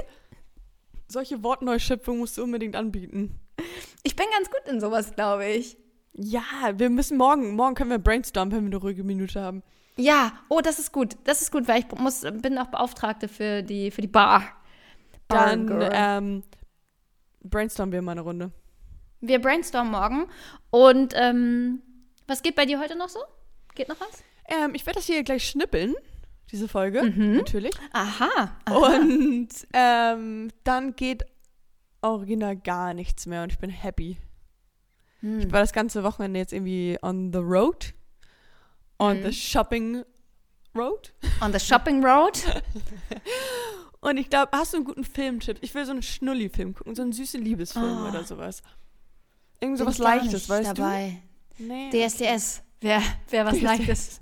Solche 1.09 1.43
Wortneuschöpfung 1.43 2.19
musst 2.19 2.37
du 2.37 2.43
unbedingt 2.43 2.77
anbieten. 2.77 3.37
Ich 4.03 4.15
bin 4.15 4.27
ganz 4.33 4.49
gut 4.49 4.71
in 4.71 4.79
sowas, 4.79 5.13
glaube 5.13 5.45
ich. 5.45 5.75
Ja, 6.13 6.41
wir 6.75 6.89
müssen 6.89 7.17
morgen, 7.17 7.55
morgen 7.55 7.75
können 7.75 7.89
wir 7.89 7.99
brainstormen, 7.99 8.51
wenn 8.53 8.63
wir 8.63 8.67
eine 8.67 8.77
ruhige 8.77 9.03
Minute 9.03 9.41
haben. 9.41 9.63
Ja, 9.97 10.33
oh, 10.49 10.61
das 10.61 10.79
ist 10.79 10.91
gut. 10.91 11.15
Das 11.23 11.41
ist 11.41 11.51
gut, 11.51 11.67
weil 11.67 11.79
ich 11.81 11.91
muss, 11.99 12.21
bin 12.41 12.57
auch 12.57 12.67
Beauftragte 12.67 13.27
für 13.27 13.61
die, 13.63 13.91
für 13.91 14.01
die 14.01 14.07
Bar. 14.07 14.43
Bar 15.27 15.55
Dann 15.55 15.89
ähm, 15.91 16.43
brainstormen 17.43 17.93
wir 17.93 18.01
mal 18.01 18.13
eine 18.13 18.21
Runde. 18.21 18.51
Wir 19.21 19.39
brainstormen 19.39 19.91
morgen. 19.91 20.27
Und 20.69 21.13
ähm, 21.15 21.81
was 22.27 22.41
geht 22.41 22.55
bei 22.55 22.65
dir 22.65 22.79
heute 22.79 22.97
noch 22.97 23.09
so? 23.09 23.19
Geht 23.75 23.89
noch 23.89 23.99
was? 23.99 24.23
Ähm, 24.47 24.73
ich 24.75 24.85
werde 24.85 24.97
das 24.99 25.05
hier 25.05 25.23
gleich 25.23 25.47
schnippeln, 25.47 25.93
diese 26.51 26.67
Folge, 26.67 27.03
Mhm. 27.03 27.37
natürlich. 27.37 27.73
Aha. 27.93 28.51
Und 28.69 29.49
ähm, 29.73 30.49
dann 30.63 30.95
geht 30.95 31.23
original 32.01 32.57
gar 32.57 32.93
nichts 32.93 33.25
mehr 33.27 33.43
und 33.43 33.51
ich 33.51 33.59
bin 33.59 33.69
happy. 33.69 34.17
Hm. 35.21 35.39
Ich 35.39 35.51
war 35.51 35.59
das 35.61 35.73
ganze 35.73 36.03
Wochenende 36.03 36.39
jetzt 36.39 36.53
irgendwie 36.53 36.97
on 37.01 37.31
the 37.31 37.39
road. 37.39 37.93
On 38.99 39.19
Mhm. 39.19 39.25
the 39.25 39.33
shopping 39.33 40.03
road. 40.75 41.13
On 41.41 41.51
the 41.51 41.59
Shopping 41.59 42.03
Road. 42.05 42.39
Und 43.99 44.17
ich 44.17 44.29
glaube, 44.29 44.51
hast 44.53 44.73
du 44.73 44.77
einen 44.77 44.85
guten 44.85 45.03
Filmtipp? 45.03 45.57
Ich 45.61 45.73
will 45.75 45.85
so 45.85 45.91
einen 45.91 46.01
Schnulli-Film 46.01 46.73
gucken, 46.73 46.95
so 46.95 47.01
einen 47.01 47.11
süßen 47.13 47.41
Liebesfilm 47.41 48.03
Oh. 48.05 48.09
oder 48.09 48.23
sowas. 48.23 48.61
Irgend 49.59 49.77
sowas 49.77 49.97
Leichtes, 49.99 50.49
weißt 50.49 50.77
dabei. 50.77 51.21
du? 51.57 51.63
Nee. 51.65 51.89
DSDS. 51.91 52.63
Wäre 52.79 53.01
wär 53.29 53.45
was 53.45 53.53
DSDS. 53.55 53.63
Leichtes 53.63 54.21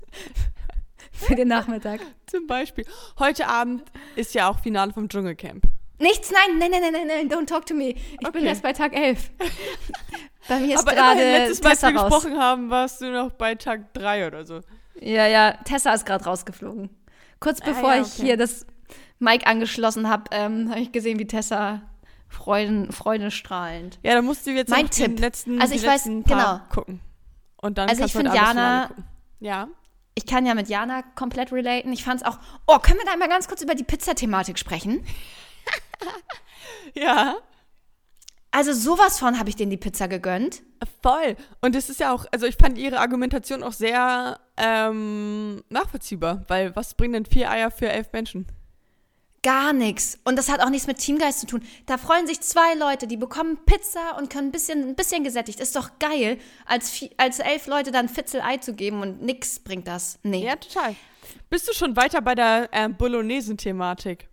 für 1.12 1.34
den 1.34 1.48
Nachmittag. 1.48 2.00
Zum 2.26 2.46
Beispiel. 2.46 2.84
Heute 3.18 3.46
Abend 3.46 3.82
ist 4.16 4.34
ja 4.34 4.50
auch 4.50 4.58
Finale 4.58 4.92
vom 4.92 5.08
Dschungelcamp. 5.08 5.64
Nichts, 6.00 6.30
nein, 6.32 6.58
nein, 6.58 6.70
nein, 6.70 6.80
nein, 6.82 6.92
nein, 6.92 7.06
nein, 7.06 7.28
don't 7.28 7.46
talk 7.46 7.66
to 7.66 7.74
me. 7.74 7.90
Ich 7.90 8.16
bin 8.18 8.26
Okay. 8.28 8.46
erst 8.46 8.62
bei 8.62 8.72
Tag 8.72 8.96
11. 8.96 9.30
bei 10.48 10.58
mir 10.60 10.74
ist 10.74 10.80
Aber 10.80 10.92
gerade 10.96 11.20
letztes 11.20 11.62
Mal, 11.62 11.70
als 11.70 11.82
wir 11.82 11.94
raus. 11.96 12.10
gesprochen 12.22 12.38
haben, 12.38 12.70
warst 12.70 13.00
du 13.00 13.10
noch 13.12 13.30
bei 13.32 13.54
Tag 13.54 13.92
3 13.94 14.26
oder 14.26 14.44
so. 14.44 14.60
Ja, 15.00 15.26
ja, 15.26 15.52
Tessa 15.64 15.92
ist 15.92 16.06
gerade 16.06 16.24
rausgeflogen. 16.24 16.90
Kurz 17.38 17.60
Ah, 17.62 17.66
bevor 17.66 17.94
ja, 17.94 18.02
ich 18.02 18.08
okay. 18.14 18.22
hier 18.22 18.36
das 18.36 18.66
Mic 19.18 19.46
angeschlossen 19.46 20.08
habe, 20.08 20.24
ähm, 20.30 20.70
habe 20.70 20.80
ich 20.80 20.92
gesehen, 20.92 21.18
wie 21.18 21.26
Tessa 21.26 21.82
Freuden, 22.28 22.92
freudestrahlend. 22.92 23.98
Ja, 24.02 24.14
dann 24.14 24.24
musst 24.24 24.46
du 24.46 24.50
jetzt 24.52 24.68
Mein 24.70 24.84
noch 24.86 24.90
den 24.90 25.16
Tipp. 25.16 25.20
letzten, 25.20 25.60
Also 25.60 25.74
ich 25.74 25.84
weiß, 25.84 26.04
genau. 26.04 26.60
gucken. 26.72 27.00
Und 27.56 27.76
dann 27.76 27.88
Also 27.88 28.00
kannst 28.02 28.14
ich 28.14 28.22
du 28.22 28.28
find 28.28 28.30
heute 28.30 28.40
Abend 28.48 28.58
das 28.58 28.64
Jana-. 28.64 28.90
Ja. 29.40 29.68
Ich 30.14 30.26
kann 30.26 30.46
ja 30.46 30.54
mit 30.54 30.68
Jana 30.68 31.02
komplett 31.14 31.50
relaten. 31.52 31.92
Ich 31.92 32.04
fand 32.04 32.20
es 32.20 32.26
auch. 32.26 32.38
Oh, 32.66 32.78
können 32.78 32.98
wir 32.98 33.04
da 33.06 33.12
einmal 33.12 33.28
ganz 33.28 33.48
kurz 33.48 33.62
über 33.62 33.74
die 33.74 33.84
Pizzathematik 33.84 34.58
sprechen? 34.58 35.04
Ja. 36.94 37.36
Also 38.52 38.72
sowas 38.72 39.18
von 39.18 39.38
habe 39.38 39.48
ich 39.48 39.56
denen 39.56 39.70
die 39.70 39.76
Pizza 39.76 40.08
gegönnt. 40.08 40.62
Voll. 41.02 41.36
Und 41.60 41.76
es 41.76 41.88
ist 41.88 42.00
ja 42.00 42.12
auch, 42.12 42.26
also 42.32 42.46
ich 42.46 42.56
fand 42.56 42.78
ihre 42.78 42.98
Argumentation 42.98 43.62
auch 43.62 43.72
sehr 43.72 44.40
ähm, 44.56 45.62
nachvollziehbar, 45.68 46.44
weil 46.48 46.74
was 46.74 46.94
bringen 46.94 47.12
denn 47.12 47.26
vier 47.26 47.50
Eier 47.50 47.70
für 47.70 47.88
elf 47.88 48.12
Menschen? 48.12 48.46
Gar 49.42 49.72
nichts. 49.72 50.18
Und 50.24 50.36
das 50.36 50.50
hat 50.50 50.60
auch 50.60 50.68
nichts 50.68 50.86
mit 50.86 50.98
Teamgeist 50.98 51.40
zu 51.40 51.46
tun. 51.46 51.62
Da 51.86 51.96
freuen 51.96 52.26
sich 52.26 52.40
zwei 52.40 52.74
Leute, 52.74 53.06
die 53.06 53.16
bekommen 53.16 53.58
Pizza 53.64 54.18
und 54.18 54.28
können 54.28 54.48
ein 54.48 54.52
bisschen, 54.52 54.88
ein 54.88 54.96
bisschen 54.96 55.24
gesättigt. 55.24 55.60
Ist 55.60 55.76
doch 55.76 55.98
geil, 55.98 56.38
als, 56.66 57.04
als 57.16 57.38
elf 57.38 57.66
Leute 57.66 57.90
dann 57.90 58.08
Fitzel-Ei 58.08 58.58
zu 58.58 58.74
geben 58.74 59.00
und 59.00 59.22
nix 59.22 59.60
bringt 59.60 59.86
das. 59.86 60.18
Nee. 60.22 60.44
Ja, 60.44 60.56
total. 60.56 60.94
Bist 61.48 61.68
du 61.68 61.72
schon 61.72 61.96
weiter 61.96 62.20
bei 62.20 62.34
der 62.34 62.68
ähm, 62.72 62.96
Bolognesen-Thematik? 62.96 64.29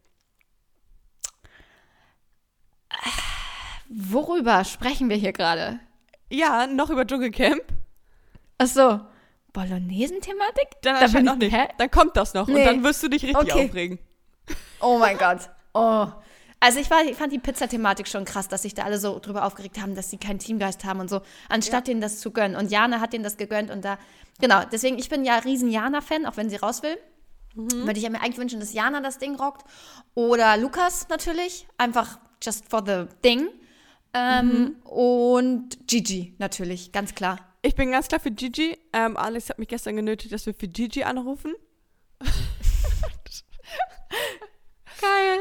Worüber 4.00 4.64
sprechen 4.64 5.10
wir 5.10 5.16
hier 5.18 5.34
gerade? 5.34 5.80
Ja, 6.30 6.68
noch 6.68 6.92
über 6.92 7.06
Dschungelcamp? 7.08 7.64
Ach 8.60 8.68
so. 8.68 9.00
Bolognesen-Thematik? 9.54 10.68
Dann 10.84 11.00
Da 11.00 11.08
bin 11.08 11.26
noch 11.26 11.34
ich- 11.34 11.40
nicht. 11.40 11.56
hä? 11.56 11.68
Dann 11.80 11.90
kommt 11.90 12.16
das 12.16 12.36
noch 12.36 12.48
und 12.48 12.54
Nee. 12.54 12.64
dann 12.66 12.84
wirst 12.84 13.02
du 13.02 13.08
dich 13.08 13.24
richtig 13.24 13.52
Okay. 13.54 13.66
aufregen. 13.66 14.00
Oh 14.82 15.00
mein 15.00 15.18
Gott. 15.18 15.50
Oh. 15.74 16.06
Also 16.60 16.80
ich, 16.80 16.92
war, 16.92 17.04
ich 17.06 17.16
fand 17.16 17.34
die 17.34 17.40
Pizzathematik 17.40 18.08
schon 18.08 18.24
krass, 18.26 18.48
dass 18.48 18.62
sich 18.64 18.76
da 18.76 18.84
alle 18.84 19.00
so 19.00 19.18
drüber 19.20 19.46
aufgeregt 19.46 19.80
haben, 19.82 19.96
dass 19.96 20.12
sie 20.12 20.18
keinen 20.18 20.38
Teamgeist 20.40 20.86
haben 20.86 21.00
und 21.00 21.10
so, 21.10 21.22
anstatt 21.50 21.88
denen 21.88 22.02
das 22.02 22.20
zu 22.20 22.30
gönnen. 22.32 22.56
Und 22.56 22.72
Jana 22.72 23.00
hat 23.00 23.14
denen 23.14 23.24
das 23.24 23.38
gegönnt 23.38 23.72
und 23.72 23.84
da, 23.84 23.98
genau, 24.40 24.62
deswegen, 24.72 25.00
ich 25.00 25.10
bin 25.10 25.26
ja 25.26 25.38
riesen 25.40 25.70
Jana-Fan, 25.72 26.26
auch 26.28 26.38
wenn 26.38 26.50
sie 26.52 26.56
raus 26.58 26.84
will. 26.84 26.98
Würde 27.56 28.00
ich 28.00 28.08
mir 28.10 28.22
eigentlich 28.22 28.38
wünschen, 28.38 28.60
dass 28.60 28.74
Jana 28.74 29.02
das 29.02 29.18
Ding 29.18 29.36
rockt. 29.36 29.66
Oder 30.14 30.58
Lukas 30.58 31.08
natürlich, 31.10 31.68
einfach 31.80 32.20
just 32.44 32.70
for 32.70 32.84
the 32.86 33.06
thing. 33.24 33.50
Ähm, 34.18 34.76
Und 34.84 35.88
Gigi 35.88 36.36
natürlich, 36.40 36.92
ganz 36.92 37.14
klar. 37.16 37.40
Ich 37.62 37.76
bin 37.76 37.92
ganz 37.92 38.08
klar 38.08 38.20
für 38.20 38.32
Gigi. 38.32 38.78
Ähm, 38.94 39.18
Alex 39.18 39.50
hat 39.50 39.60
mich 39.60 39.68
gestern 39.68 39.96
genötigt, 39.96 40.32
dass 40.34 40.46
wir 40.46 40.54
für 40.54 40.68
Gigi 40.68 41.04
anrufen. 41.04 41.54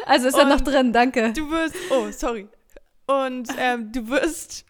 Also 0.07 0.29
ist 0.29 0.39
er 0.39 0.45
noch 0.45 0.61
drin, 0.61 0.93
danke. 0.93 1.33
Du 1.33 1.51
wirst, 1.51 1.75
oh, 1.91 2.11
sorry. 2.11 2.49
Und 3.07 3.49
ähm, 3.59 3.91
du 3.93 4.09
wirst 4.09 4.65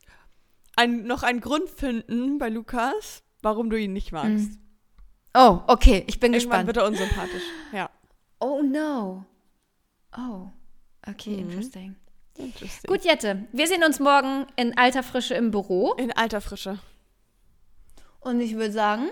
ein, 0.77 1.05
noch 1.07 1.23
einen 1.23 1.41
Grund 1.41 1.69
finden 1.69 2.39
bei 2.39 2.49
Lukas, 2.49 3.23
warum 3.43 3.69
du 3.71 3.79
ihn 3.79 3.93
nicht 3.93 4.13
magst. 4.13 4.51
Mhm. 4.51 4.59
Oh, 5.35 5.61
okay, 5.67 6.05
ich 6.07 6.19
bin 6.21 6.33
Irgendwann 6.33 6.65
gespannt. 6.65 6.67
wird 6.69 6.77
er 6.79 6.87
unsympathisch. 6.87 7.43
Ja. 7.73 7.91
Oh 8.41 8.63
no. 8.63 9.25
Oh, 10.17 10.49
okay, 11.07 11.37
Mhm. 11.43 11.51
interesting. 11.51 11.97
Interesting. 12.39 12.89
Gut, 12.89 13.05
Jette, 13.05 13.45
wir 13.53 13.67
sehen 13.67 13.85
uns 13.85 14.01
morgen 14.01 14.47
in 14.57 14.77
alter 14.77 15.03
Frische 15.03 15.35
im 15.35 15.51
Büro. 15.51 15.95
In 15.95 16.13
alter 16.13 16.41
Frische. 16.41 16.79
Und 18.21 18.41
ich 18.41 18.55
würde 18.55 18.73
sagen, 18.73 19.09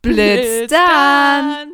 Blitz 0.00 0.70
dann. 0.70 1.50
dann. 1.50 1.72